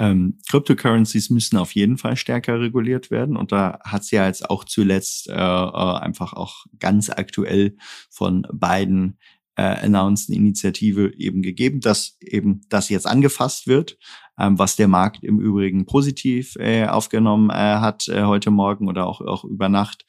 Ähm, 0.00 0.38
Cryptocurrencies 0.48 1.30
müssen 1.30 1.56
auf 1.56 1.72
jeden 1.76 1.98
Fall 1.98 2.16
stärker 2.16 2.58
reguliert 2.58 3.12
werden 3.12 3.36
und 3.36 3.52
da 3.52 3.78
hat 3.84 4.02
es 4.02 4.10
ja 4.10 4.26
jetzt 4.26 4.50
auch 4.50 4.64
zuletzt 4.64 5.28
äh, 5.28 5.34
äh, 5.34 5.36
einfach 5.36 6.32
auch 6.32 6.66
ganz 6.80 7.10
aktuell 7.10 7.76
von 8.10 8.44
beiden 8.52 9.18
äh, 9.56 9.62
announced 9.62 10.30
Initiative 10.30 11.12
eben 11.16 11.42
gegeben, 11.42 11.80
dass 11.80 12.16
eben 12.20 12.62
das 12.68 12.88
jetzt 12.88 13.06
angefasst 13.06 13.66
wird, 13.66 13.98
ähm, 14.38 14.58
was 14.58 14.76
der 14.76 14.88
Markt 14.88 15.22
im 15.24 15.40
Übrigen 15.40 15.86
positiv 15.86 16.56
äh, 16.56 16.86
aufgenommen 16.86 17.50
äh, 17.50 17.54
hat 17.54 18.08
äh, 18.08 18.22
heute 18.22 18.50
Morgen 18.50 18.88
oder 18.88 19.06
auch, 19.06 19.20
auch 19.20 19.44
über 19.44 19.68
Nacht, 19.68 20.04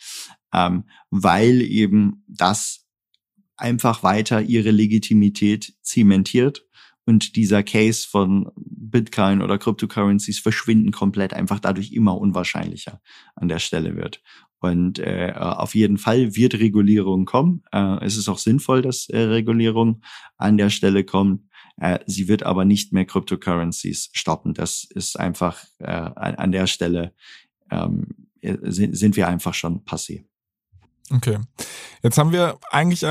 ähm, 0.54 0.86
weil 1.10 1.62
eben 1.62 2.23
das 2.27 2.86
einfach 3.58 4.04
weiter 4.04 4.41
ihre 4.41 4.71
Legitimität 4.71 5.73
zementiert 5.82 6.65
und 7.06 7.36
dieser 7.36 7.63
Case 7.63 8.08
von 8.08 8.51
Bitcoin 8.56 9.41
oder 9.41 9.58
Cryptocurrencies 9.58 10.39
verschwinden 10.39 10.91
komplett 10.91 11.34
einfach 11.34 11.60
dadurch 11.60 11.91
immer 11.91 12.17
unwahrscheinlicher 12.17 13.01
an 13.36 13.47
der 13.47 13.60
Stelle 13.60 13.95
wird. 13.95 14.21
Und 14.62 15.00
äh, 15.00 15.34
auf 15.36 15.74
jeden 15.74 15.97
Fall 15.97 16.36
wird 16.36 16.54
Regulierung 16.54 17.26
kommen. 17.26 17.63
Äh, 17.71 18.06
es 18.06 18.15
ist 18.15 18.30
auch 18.30 18.38
sinnvoll, 18.38 18.84
dass 18.84 19.10
äh, 19.10 19.17
Regulierung 19.17 20.02
an 20.38 20.58
der 20.58 20.69
Stelle 20.69 21.04
kommt. 21.04 21.41
Äh, 21.78 22.00
sie 22.06 22.28
wird 22.28 22.43
aber 22.43 22.63
nicht 22.63 22.93
mehr 22.93 23.06
Cryptocurrencies 23.06 24.12
stoppen. 24.13 24.54
Das 24.54 24.84
ist 24.84 25.19
einfach 25.19 25.63
äh, 25.80 25.88
an, 25.88 26.52
der 26.52 26.67
Stelle 26.67 27.15
ähm, 27.71 28.30
sind, 28.41 28.95
sind 28.95 29.15
wir 29.15 29.28
einfach 29.28 29.56
schon 29.56 29.84
passé. 29.84 30.26
Okay. 31.12 31.39
Jetzt 32.02 32.17
haben 32.17 32.32
wir 32.32 32.58
eigentlich 32.71 33.06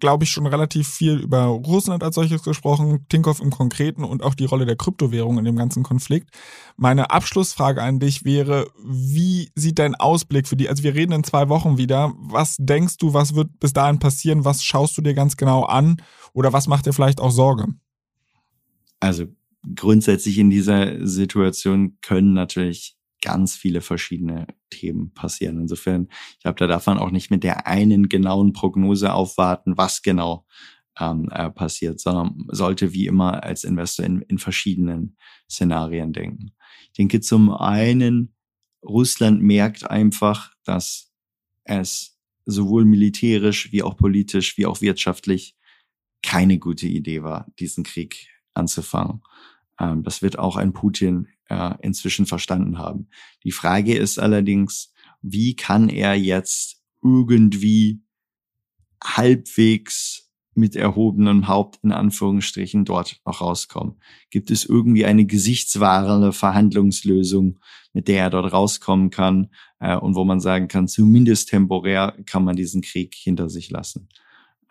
glaube 0.00 0.24
ich, 0.24 0.30
schon 0.30 0.46
relativ 0.46 0.88
viel 0.88 1.18
über 1.18 1.44
Russland 1.44 2.02
als 2.02 2.14
solches 2.14 2.42
gesprochen, 2.42 3.06
Tinkoff 3.08 3.40
im 3.40 3.50
Konkreten 3.50 4.04
und 4.04 4.22
auch 4.22 4.34
die 4.34 4.44
Rolle 4.44 4.66
der 4.66 4.76
Kryptowährung 4.76 5.38
in 5.38 5.44
dem 5.44 5.56
ganzen 5.56 5.82
Konflikt. 5.82 6.30
Meine 6.76 7.10
Abschlussfrage 7.10 7.82
an 7.82 8.00
dich 8.00 8.24
wäre, 8.24 8.70
wie 8.84 9.50
sieht 9.54 9.78
dein 9.78 9.94
Ausblick 9.94 10.46
für 10.46 10.56
die, 10.56 10.68
also 10.68 10.82
wir 10.82 10.94
reden 10.94 11.12
in 11.12 11.24
zwei 11.24 11.48
Wochen 11.48 11.78
wieder, 11.78 12.12
was 12.18 12.56
denkst 12.58 12.98
du, 12.98 13.14
was 13.14 13.34
wird 13.34 13.58
bis 13.60 13.72
dahin 13.72 13.98
passieren, 13.98 14.44
was 14.44 14.62
schaust 14.62 14.96
du 14.98 15.02
dir 15.02 15.14
ganz 15.14 15.36
genau 15.36 15.64
an 15.64 16.02
oder 16.32 16.52
was 16.52 16.66
macht 16.66 16.86
dir 16.86 16.92
vielleicht 16.92 17.20
auch 17.20 17.30
Sorge? 17.30 17.66
Also 19.00 19.26
grundsätzlich 19.74 20.38
in 20.38 20.50
dieser 20.50 21.06
Situation 21.06 21.98
können 22.02 22.32
natürlich 22.32 22.97
ganz 23.22 23.56
viele 23.56 23.80
verschiedene 23.80 24.46
Themen 24.70 25.12
passieren. 25.12 25.60
Insofern, 25.60 26.08
ich 26.36 26.42
glaube, 26.42 26.58
da 26.58 26.66
darf 26.66 26.86
man 26.86 26.98
auch 26.98 27.10
nicht 27.10 27.30
mit 27.30 27.44
der 27.44 27.66
einen 27.66 28.08
genauen 28.08 28.52
Prognose 28.52 29.12
aufwarten, 29.12 29.76
was 29.76 30.02
genau 30.02 30.46
ähm, 30.98 31.28
äh, 31.30 31.50
passiert, 31.50 32.00
sondern 32.00 32.46
sollte 32.48 32.92
wie 32.92 33.06
immer 33.06 33.42
als 33.42 33.64
Investor 33.64 34.04
in, 34.04 34.22
in 34.22 34.38
verschiedenen 34.38 35.16
Szenarien 35.48 36.12
denken. 36.12 36.52
Ich 36.86 36.92
denke 36.92 37.20
zum 37.20 37.50
einen, 37.50 38.34
Russland 38.82 39.42
merkt 39.42 39.88
einfach, 39.88 40.52
dass 40.64 41.12
es 41.64 42.18
sowohl 42.44 42.84
militärisch 42.84 43.72
wie 43.72 43.82
auch 43.82 43.96
politisch 43.96 44.56
wie 44.56 44.66
auch 44.66 44.80
wirtschaftlich 44.80 45.56
keine 46.22 46.58
gute 46.58 46.86
Idee 46.86 47.22
war, 47.22 47.46
diesen 47.58 47.84
Krieg 47.84 48.28
anzufangen. 48.54 49.22
Ähm, 49.78 50.02
das 50.02 50.22
wird 50.22 50.38
auch 50.38 50.56
ein 50.56 50.72
Putin 50.72 51.28
äh, 51.48 51.74
inzwischen 51.80 52.26
verstanden 52.26 52.78
haben. 52.78 53.08
Die 53.44 53.52
Frage 53.52 53.96
ist 53.96 54.18
allerdings, 54.18 54.92
wie 55.22 55.56
kann 55.56 55.88
er 55.88 56.14
jetzt 56.14 56.82
irgendwie 57.02 58.02
halbwegs 59.02 60.30
mit 60.54 60.74
erhobenem 60.74 61.46
Haupt 61.46 61.78
in 61.82 61.92
Anführungsstrichen 61.92 62.84
dort 62.84 63.20
noch 63.24 63.40
rauskommen? 63.40 64.00
Gibt 64.30 64.50
es 64.50 64.64
irgendwie 64.64 65.04
eine 65.04 65.24
gesichtswahrende 65.24 66.32
Verhandlungslösung, 66.32 67.60
mit 67.92 68.08
der 68.08 68.24
er 68.24 68.30
dort 68.30 68.52
rauskommen 68.52 69.10
kann 69.10 69.50
äh, 69.78 69.96
und 69.96 70.16
wo 70.16 70.24
man 70.24 70.40
sagen 70.40 70.68
kann, 70.68 70.88
zumindest 70.88 71.50
temporär 71.50 72.16
kann 72.26 72.44
man 72.44 72.56
diesen 72.56 72.82
Krieg 72.82 73.14
hinter 73.14 73.48
sich 73.48 73.70
lassen? 73.70 74.08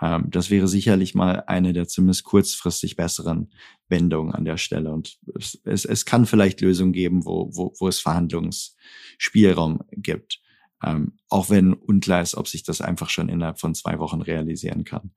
Ähm, 0.01 0.25
das 0.29 0.49
wäre 0.49 0.67
sicherlich 0.67 1.15
mal 1.15 1.43
eine 1.47 1.73
der 1.73 1.87
zumindest 1.87 2.23
kurzfristig 2.23 2.95
besseren 2.95 3.51
Wendungen 3.89 4.33
an 4.33 4.45
der 4.45 4.57
Stelle. 4.57 4.91
Und 4.91 5.17
es, 5.37 5.59
es, 5.63 5.85
es 5.85 6.05
kann 6.05 6.25
vielleicht 6.25 6.61
Lösungen 6.61 6.93
geben, 6.93 7.25
wo, 7.25 7.49
wo, 7.53 7.73
wo 7.79 7.87
es 7.87 7.99
Verhandlungsspielraum 7.99 9.81
gibt. 9.91 10.41
Ähm, 10.83 11.13
auch 11.29 11.49
wenn 11.49 11.73
unklar 11.73 12.21
ist, 12.21 12.35
ob 12.35 12.47
sich 12.47 12.63
das 12.63 12.81
einfach 12.81 13.09
schon 13.09 13.29
innerhalb 13.29 13.59
von 13.59 13.73
zwei 13.73 13.97
Wochen 13.97 14.21
realisieren 14.21 14.83
kann. 14.83 15.11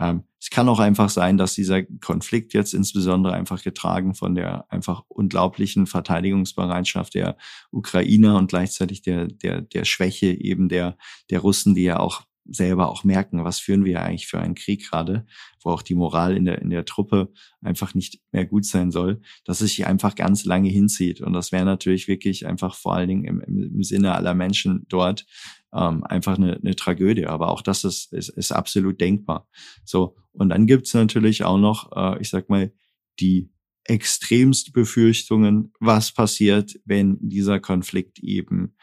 Ähm, 0.00 0.24
es 0.40 0.48
kann 0.48 0.70
auch 0.70 0.78
einfach 0.78 1.10
sein, 1.10 1.36
dass 1.36 1.54
dieser 1.54 1.82
Konflikt 1.82 2.54
jetzt 2.54 2.72
insbesondere 2.72 3.34
einfach 3.34 3.62
getragen 3.62 4.14
von 4.14 4.34
der 4.34 4.64
einfach 4.70 5.02
unglaublichen 5.08 5.86
Verteidigungsbereitschaft 5.86 7.14
der 7.14 7.36
Ukrainer 7.70 8.38
und 8.38 8.48
gleichzeitig 8.48 9.02
der, 9.02 9.26
der, 9.26 9.60
der 9.60 9.84
Schwäche 9.84 10.28
eben 10.28 10.70
der, 10.70 10.96
der 11.28 11.40
Russen, 11.40 11.74
die 11.74 11.82
ja 11.82 12.00
auch 12.00 12.22
selber 12.44 12.88
auch 12.88 13.04
merken, 13.04 13.44
was 13.44 13.58
führen 13.58 13.84
wir 13.84 14.02
eigentlich 14.02 14.26
für 14.26 14.40
einen 14.40 14.54
Krieg 14.54 14.88
gerade, 14.88 15.26
wo 15.62 15.70
auch 15.70 15.82
die 15.82 15.94
Moral 15.94 16.36
in 16.36 16.44
der, 16.44 16.60
in 16.60 16.70
der 16.70 16.84
Truppe 16.84 17.32
einfach 17.60 17.94
nicht 17.94 18.20
mehr 18.32 18.46
gut 18.46 18.64
sein 18.64 18.90
soll, 18.90 19.20
dass 19.44 19.60
es 19.60 19.70
sich 19.70 19.86
einfach 19.86 20.14
ganz 20.14 20.44
lange 20.44 20.68
hinzieht. 20.68 21.20
Und 21.20 21.32
das 21.32 21.52
wäre 21.52 21.64
natürlich 21.64 22.08
wirklich 22.08 22.46
einfach 22.46 22.74
vor 22.74 22.94
allen 22.94 23.08
Dingen 23.08 23.24
im, 23.24 23.40
im 23.40 23.82
Sinne 23.82 24.14
aller 24.14 24.34
Menschen 24.34 24.84
dort 24.88 25.24
ähm, 25.72 26.04
einfach 26.04 26.36
eine, 26.36 26.56
eine 26.56 26.74
Tragödie. 26.74 27.26
Aber 27.26 27.50
auch 27.50 27.62
das 27.62 27.84
ist, 27.84 28.12
ist, 28.12 28.30
ist 28.30 28.52
absolut 28.52 29.00
denkbar. 29.00 29.48
So, 29.84 30.16
und 30.32 30.48
dann 30.48 30.66
gibt's 30.66 30.94
natürlich 30.94 31.44
auch 31.44 31.58
noch, 31.58 31.92
äh, 31.96 32.20
ich 32.20 32.30
sag 32.30 32.48
mal, 32.48 32.72
die 33.20 33.50
extremst 33.84 34.72
Befürchtungen, 34.72 35.72
was 35.80 36.12
passiert, 36.12 36.78
wenn 36.84 37.18
dieser 37.20 37.60
Konflikt 37.60 38.20
eben 38.20 38.76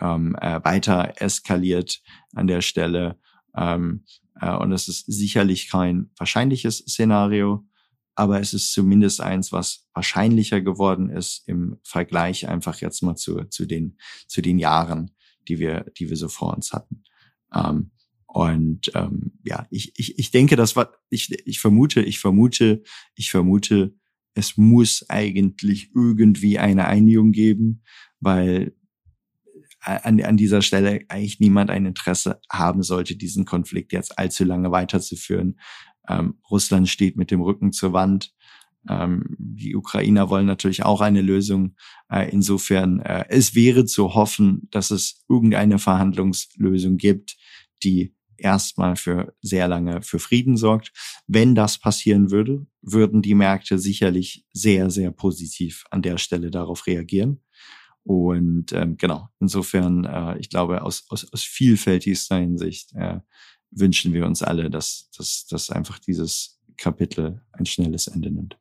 ähm, 0.00 0.36
äh, 0.40 0.60
weiter 0.64 1.14
eskaliert 1.16 2.00
an 2.34 2.46
der 2.46 2.60
Stelle. 2.60 3.18
Ähm, 3.56 4.04
äh, 4.40 4.54
und 4.54 4.72
es 4.72 4.88
ist 4.88 5.06
sicherlich 5.06 5.68
kein 5.70 6.10
wahrscheinliches 6.18 6.78
Szenario, 6.78 7.66
aber 8.14 8.40
es 8.40 8.54
ist 8.54 8.72
zumindest 8.72 9.20
eins, 9.20 9.52
was 9.52 9.86
wahrscheinlicher 9.94 10.60
geworden 10.60 11.10
ist 11.10 11.46
im 11.46 11.78
Vergleich 11.82 12.48
einfach 12.48 12.80
jetzt 12.80 13.02
mal 13.02 13.16
zu, 13.16 13.44
zu 13.44 13.66
den, 13.66 13.98
zu 14.26 14.40
den 14.40 14.58
Jahren, 14.58 15.12
die 15.48 15.58
wir, 15.58 15.86
die 15.98 16.08
wir 16.08 16.16
so 16.16 16.28
vor 16.28 16.54
uns 16.54 16.72
hatten. 16.72 17.02
Ähm, 17.54 17.90
und 18.26 18.90
ähm, 18.94 19.38
ja, 19.44 19.66
ich, 19.70 19.98
ich, 19.98 20.18
ich 20.18 20.30
denke, 20.30 20.56
das 20.56 20.76
war, 20.76 20.92
ich, 21.08 21.30
ich 21.46 21.60
vermute, 21.60 22.02
ich 22.02 22.18
vermute, 22.18 22.82
ich 23.14 23.30
vermute, 23.30 23.94
es 24.34 24.58
muss 24.58 25.08
eigentlich 25.08 25.90
irgendwie 25.94 26.58
eine 26.58 26.86
Einigung 26.86 27.32
geben, 27.32 27.82
weil 28.20 28.74
an, 29.86 30.20
an 30.20 30.36
dieser 30.36 30.62
Stelle 30.62 31.00
eigentlich 31.08 31.40
niemand 31.40 31.70
ein 31.70 31.86
Interesse 31.86 32.40
haben 32.50 32.82
sollte, 32.82 33.16
diesen 33.16 33.44
Konflikt 33.44 33.92
jetzt 33.92 34.18
allzu 34.18 34.44
lange 34.44 34.70
weiterzuführen. 34.70 35.58
Ähm, 36.08 36.38
Russland 36.50 36.88
steht 36.88 37.16
mit 37.16 37.30
dem 37.30 37.40
Rücken 37.40 37.72
zur 37.72 37.92
Wand. 37.92 38.34
Ähm, 38.88 39.36
die 39.38 39.76
Ukrainer 39.76 40.28
wollen 40.28 40.46
natürlich 40.46 40.84
auch 40.84 41.00
eine 41.00 41.22
Lösung. 41.22 41.76
Äh, 42.10 42.30
insofern, 42.30 43.00
äh, 43.00 43.24
es 43.28 43.54
wäre 43.54 43.84
zu 43.84 44.14
hoffen, 44.14 44.68
dass 44.70 44.90
es 44.90 45.24
irgendeine 45.28 45.78
Verhandlungslösung 45.78 46.96
gibt, 46.96 47.36
die 47.82 48.14
erstmal 48.38 48.96
für 48.96 49.34
sehr 49.40 49.68
lange 49.68 50.02
für 50.02 50.18
Frieden 50.18 50.56
sorgt. 50.56 50.92
Wenn 51.26 51.54
das 51.54 51.78
passieren 51.78 52.30
würde, 52.30 52.66
würden 52.82 53.22
die 53.22 53.34
Märkte 53.34 53.78
sicherlich 53.78 54.44
sehr, 54.52 54.90
sehr 54.90 55.10
positiv 55.10 55.84
an 55.90 56.02
der 56.02 56.18
Stelle 56.18 56.50
darauf 56.50 56.86
reagieren. 56.86 57.40
Und 58.06 58.72
ähm, 58.72 58.96
genau, 58.96 59.28
insofern, 59.40 60.04
äh, 60.04 60.38
ich 60.38 60.48
glaube, 60.48 60.82
aus, 60.82 61.06
aus, 61.08 61.26
aus 61.32 61.42
vielfältigster 61.42 62.36
Hinsicht 62.36 62.92
äh, 62.94 63.18
wünschen 63.72 64.12
wir 64.12 64.26
uns 64.26 64.44
alle, 64.44 64.70
dass, 64.70 65.10
dass, 65.16 65.46
dass 65.46 65.70
einfach 65.70 65.98
dieses 65.98 66.60
Kapitel 66.76 67.42
ein 67.50 67.66
schnelles 67.66 68.06
Ende 68.06 68.30
nimmt. 68.30 68.58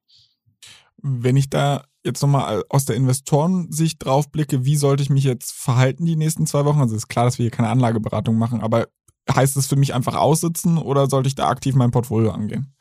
Wenn 0.97 1.37
ich 1.37 1.51
da 1.51 1.83
jetzt 2.03 2.23
nochmal 2.23 2.63
aus 2.69 2.85
der 2.85 2.95
Investorensicht 2.95 4.03
drauf 4.03 4.31
blicke, 4.31 4.65
wie 4.65 4.77
sollte 4.77 5.03
ich 5.03 5.11
mich 5.11 5.25
jetzt 5.25 5.51
verhalten 5.51 6.05
die 6.05 6.15
nächsten 6.15 6.47
zwei 6.47 6.65
Wochen? 6.65 6.79
Also 6.79 6.95
ist 6.95 7.07
klar, 7.07 7.25
dass 7.25 7.37
wir 7.37 7.43
hier 7.43 7.51
keine 7.51 7.69
Anlageberatung 7.69 8.39
machen, 8.39 8.61
aber 8.61 8.87
heißt 9.31 9.57
es 9.57 9.67
für 9.67 9.75
mich 9.75 9.93
einfach 9.93 10.15
aussitzen 10.15 10.79
oder 10.79 11.07
sollte 11.07 11.27
ich 11.27 11.35
da 11.35 11.49
aktiv 11.49 11.75
mein 11.75 11.91
Portfolio 11.91 12.31
angehen? 12.31 12.73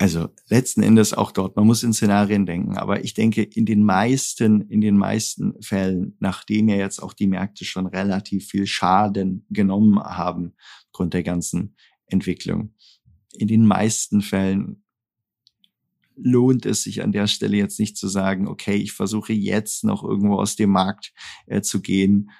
Also 0.00 0.30
letzten 0.48 0.82
Endes 0.82 1.12
auch 1.12 1.30
dort, 1.30 1.56
man 1.56 1.66
muss 1.66 1.82
in 1.82 1.92
Szenarien 1.92 2.46
denken, 2.46 2.78
aber 2.78 3.04
ich 3.04 3.12
denke, 3.12 3.42
in 3.42 3.66
den 3.66 3.84
meisten, 3.84 4.62
in 4.62 4.80
den 4.80 4.96
meisten 4.96 5.60
Fällen, 5.62 6.16
nachdem 6.20 6.70
ja 6.70 6.76
jetzt 6.76 7.02
auch 7.02 7.12
die 7.12 7.26
Märkte 7.26 7.66
schon 7.66 7.86
relativ 7.86 8.48
viel 8.48 8.66
Schaden 8.66 9.44
genommen 9.50 10.00
haben, 10.00 10.54
aufgrund 10.86 11.12
der 11.12 11.22
ganzen 11.22 11.76
Entwicklung, 12.06 12.72
in 13.34 13.46
den 13.46 13.66
meisten 13.66 14.22
Fällen 14.22 14.82
lohnt 16.16 16.64
es 16.64 16.82
sich 16.82 17.02
an 17.02 17.12
der 17.12 17.26
Stelle 17.26 17.58
jetzt 17.58 17.78
nicht 17.78 17.98
zu 17.98 18.08
sagen, 18.08 18.48
okay, 18.48 18.76
ich 18.76 18.92
versuche 18.92 19.34
jetzt 19.34 19.84
noch 19.84 20.02
irgendwo 20.02 20.36
aus 20.36 20.56
dem 20.56 20.70
Markt 20.70 21.12
äh, 21.44 21.60
zu 21.60 21.82
gehen, 21.82 22.30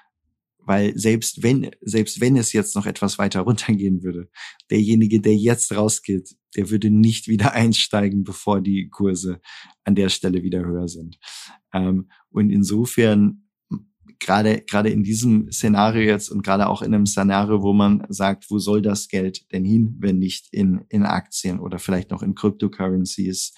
weil 0.65 0.97
selbst 0.97 1.43
wenn, 1.43 1.71
selbst 1.81 2.21
wenn 2.21 2.37
es 2.37 2.53
jetzt 2.53 2.75
noch 2.75 2.85
etwas 2.85 3.17
weiter 3.17 3.41
runtergehen 3.41 4.03
würde, 4.03 4.29
derjenige, 4.69 5.19
der 5.19 5.35
jetzt 5.35 5.75
rausgeht, 5.75 6.35
der 6.55 6.69
würde 6.69 6.89
nicht 6.89 7.27
wieder 7.27 7.53
einsteigen, 7.53 8.23
bevor 8.23 8.61
die 8.61 8.89
Kurse 8.89 9.41
an 9.83 9.95
der 9.95 10.09
Stelle 10.09 10.43
wieder 10.43 10.65
höher 10.65 10.87
sind. 10.87 11.17
Ähm, 11.73 12.09
und 12.29 12.49
insofern, 12.49 13.47
gerade, 14.19 14.61
gerade 14.61 14.89
in 14.89 15.03
diesem 15.03 15.51
Szenario 15.51 16.03
jetzt 16.03 16.29
und 16.29 16.43
gerade 16.43 16.67
auch 16.67 16.81
in 16.81 16.93
einem 16.93 17.07
Szenario, 17.07 17.63
wo 17.63 17.73
man 17.73 18.05
sagt, 18.09 18.49
wo 18.49 18.59
soll 18.59 18.81
das 18.81 19.07
Geld 19.07 19.51
denn 19.51 19.65
hin, 19.65 19.95
wenn 19.99 20.19
nicht 20.19 20.47
in, 20.51 20.85
in 20.89 21.03
Aktien 21.03 21.59
oder 21.59 21.79
vielleicht 21.79 22.11
noch 22.11 22.21
in 22.21 22.35
Cryptocurrencies, 22.35 23.53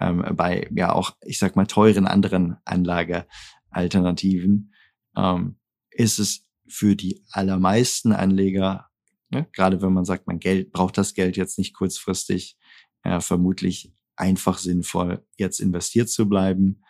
ähm, 0.00 0.24
bei 0.34 0.68
ja 0.74 0.92
auch, 0.92 1.16
ich 1.24 1.38
sag 1.38 1.56
mal, 1.56 1.66
teuren 1.66 2.06
anderen 2.06 2.56
Anlagealternativen, 2.64 4.72
ähm, 5.16 5.56
ist 5.90 6.18
es 6.18 6.45
für 6.68 6.96
die 6.96 7.22
allermeisten 7.30 8.12
Anleger, 8.12 8.88
ne, 9.30 9.46
gerade 9.52 9.82
wenn 9.82 9.92
man 9.92 10.04
sagt, 10.04 10.26
man 10.26 10.38
Geld 10.38 10.72
braucht 10.72 10.98
das 10.98 11.14
Geld 11.14 11.36
jetzt 11.36 11.58
nicht 11.58 11.74
kurzfristig, 11.74 12.56
äh, 13.02 13.20
vermutlich 13.20 13.92
einfach 14.16 14.58
sinnvoll, 14.58 15.24
jetzt 15.36 15.60
investiert 15.60 16.08
zu 16.08 16.28
bleiben. 16.28 16.82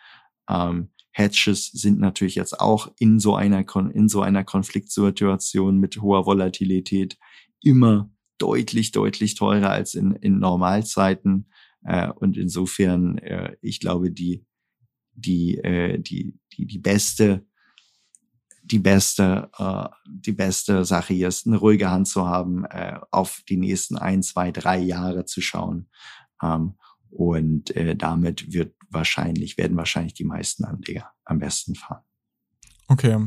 Ähm, 0.49 0.89
Hedges 1.11 1.71
sind 1.71 1.99
natürlich 1.99 2.35
jetzt 2.35 2.59
auch 2.59 2.91
in 2.99 3.19
so 3.19 3.35
einer 3.35 3.65
in 3.91 4.07
so 4.07 4.21
einer 4.21 4.43
Konfliktsituation 4.43 5.77
mit 5.77 5.99
hoher 5.99 6.25
Volatilität 6.25 7.17
immer 7.63 8.11
deutlich 8.37 8.91
deutlich 8.91 9.33
teurer 9.33 9.71
als 9.71 9.95
in, 9.95 10.11
in 10.11 10.37
Normalzeiten 10.37 11.49
äh, 11.83 12.09
und 12.09 12.37
insofern 12.37 13.17
äh, 13.17 13.57
ich 13.61 13.79
glaube 13.79 14.11
die 14.11 14.45
die 15.13 15.57
äh, 15.57 15.97
die 15.99 16.37
die 16.53 16.67
die 16.67 16.79
beste 16.79 17.47
die 18.71 18.79
beste, 18.79 19.49
äh, 19.57 19.87
die 20.05 20.33
beste 20.33 20.83
Sache 20.85 21.13
hier 21.13 21.29
ist, 21.29 21.47
eine 21.47 21.57
ruhige 21.57 21.89
Hand 21.89 22.07
zu 22.07 22.27
haben, 22.27 22.65
äh, 22.65 22.99
auf 23.11 23.41
die 23.47 23.57
nächsten 23.57 23.97
ein, 23.97 24.23
zwei, 24.23 24.51
drei 24.51 24.77
Jahre 24.77 25.25
zu 25.25 25.41
schauen. 25.41 25.89
Ähm, 26.41 26.77
und 27.09 27.75
äh, 27.75 27.95
damit 27.95 28.51
wird 28.53 28.75
wahrscheinlich, 28.89 29.57
werden 29.57 29.77
wahrscheinlich 29.77 30.13
die 30.13 30.25
meisten 30.25 30.65
Anleger 30.65 31.11
am 31.23 31.39
besten 31.39 31.75
fahren. 31.75 32.03
Okay. 32.87 33.17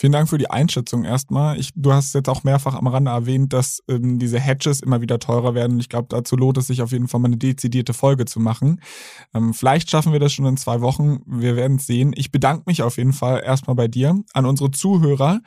Vielen 0.00 0.12
Dank 0.12 0.30
für 0.30 0.38
die 0.38 0.48
Einschätzung 0.48 1.04
erstmal. 1.04 1.60
Ich, 1.60 1.72
du 1.74 1.92
hast 1.92 2.14
jetzt 2.14 2.30
auch 2.30 2.42
mehrfach 2.42 2.74
am 2.74 2.86
Rande 2.86 3.10
erwähnt, 3.10 3.52
dass 3.52 3.82
ähm, 3.86 4.18
diese 4.18 4.40
Hedges 4.40 4.80
immer 4.80 5.02
wieder 5.02 5.18
teurer 5.18 5.54
werden. 5.54 5.78
Ich 5.78 5.90
glaube, 5.90 6.06
dazu 6.08 6.36
lohnt 6.36 6.56
es 6.56 6.68
sich 6.68 6.80
auf 6.80 6.92
jeden 6.92 7.06
Fall 7.06 7.20
mal 7.20 7.26
eine 7.26 7.36
dezidierte 7.36 7.92
Folge 7.92 8.24
zu 8.24 8.40
machen. 8.40 8.80
Ähm, 9.34 9.52
vielleicht 9.52 9.90
schaffen 9.90 10.14
wir 10.14 10.18
das 10.18 10.32
schon 10.32 10.46
in 10.46 10.56
zwei 10.56 10.80
Wochen. 10.80 11.20
Wir 11.26 11.54
werden 11.54 11.76
es 11.76 11.86
sehen. 11.86 12.14
Ich 12.16 12.32
bedanke 12.32 12.62
mich 12.64 12.82
auf 12.82 12.96
jeden 12.96 13.12
Fall 13.12 13.42
erstmal 13.44 13.76
bei 13.76 13.88
dir. 13.88 14.18
An 14.32 14.46
unsere 14.46 14.70
Zuhörer. 14.70 15.42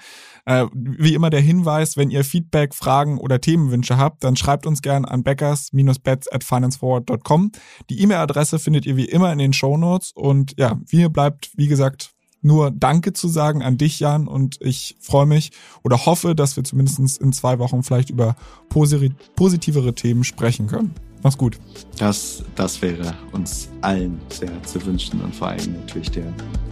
Äh, 0.46 0.68
wie 0.72 1.16
immer 1.16 1.32
der 1.32 1.42
Hinweis, 1.42 1.98
wenn 1.98 2.12
ihr 2.12 2.24
Feedback, 2.24 2.76
Fragen 2.76 3.18
oder 3.18 3.42
Themenwünsche 3.42 3.98
habt, 3.98 4.24
dann 4.24 4.36
schreibt 4.36 4.68
uns 4.68 4.84
gern 4.84 5.06
an 5.06 5.24
backers-bets 5.24 6.32
at 6.32 6.44
financeforward.com. 6.44 7.54
Die 7.90 8.00
E-Mail-Adresse 8.02 8.60
findet 8.60 8.86
ihr 8.86 8.98
wie 8.98 9.06
immer 9.06 9.32
in 9.34 9.40
den 9.40 9.54
Show 9.54 9.78
Notes. 9.78 10.12
Und 10.14 10.54
ja, 10.60 10.80
mir 10.92 11.10
bleibt, 11.10 11.50
wie 11.56 11.68
gesagt, 11.68 12.14
nur 12.44 12.72
Danke 12.72 13.14
zu 13.14 13.28
sagen 13.28 13.64
an 13.64 13.78
dich, 13.78 14.00
Jan. 14.00 14.28
Und 14.28 14.58
ich 14.62 14.96
freue 15.00 15.26
mich 15.26 15.52
oder 15.84 16.06
hoffe, 16.06 16.36
dass 16.36 16.56
wir 16.56 16.64
zumindest 16.64 17.20
in 17.20 17.34
zwei 17.34 17.60
Wochen 17.60 17.84
vielleicht 17.84 18.10
über 18.10 18.36
positivere 18.70 19.96
Themen 19.96 20.24
sprechen 20.24 20.68
können. 20.68 20.94
Mach's 21.24 21.38
gut. 21.38 21.58
Das, 21.98 22.44
das 22.56 22.82
wäre 22.82 23.16
uns 23.32 23.70
allen 23.82 24.20
sehr 24.30 24.62
zu 24.64 24.86
wünschen 24.86 25.22
und 25.22 25.34
vor 25.34 25.48
allem 25.48 25.74
natürlich 25.80 26.12
der, 26.12 26.26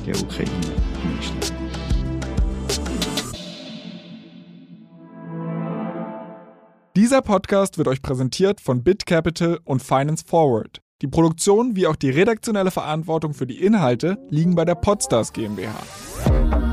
der 0.06 0.22
Ukraine. 0.22 0.52
Dieser 6.98 7.22
Podcast 7.22 7.78
wird 7.78 7.88
euch 7.88 8.02
präsentiert 8.02 8.60
von 8.60 8.84
BitCapital 8.84 9.60
und 9.64 9.82
Finance 9.82 10.26
Forward. 10.28 10.82
Die 11.02 11.08
Produktion 11.08 11.76
wie 11.76 11.88
auch 11.88 11.96
die 11.96 12.12
redaktionelle 12.12 12.70
Verantwortung 12.70 13.34
für 13.34 13.48
die 13.48 13.64
Inhalte 13.64 14.18
liegen 14.30 14.56
bei 14.56 14.66
der 14.66 14.76
Podstars 14.76 15.34
GmbH. 15.34 16.71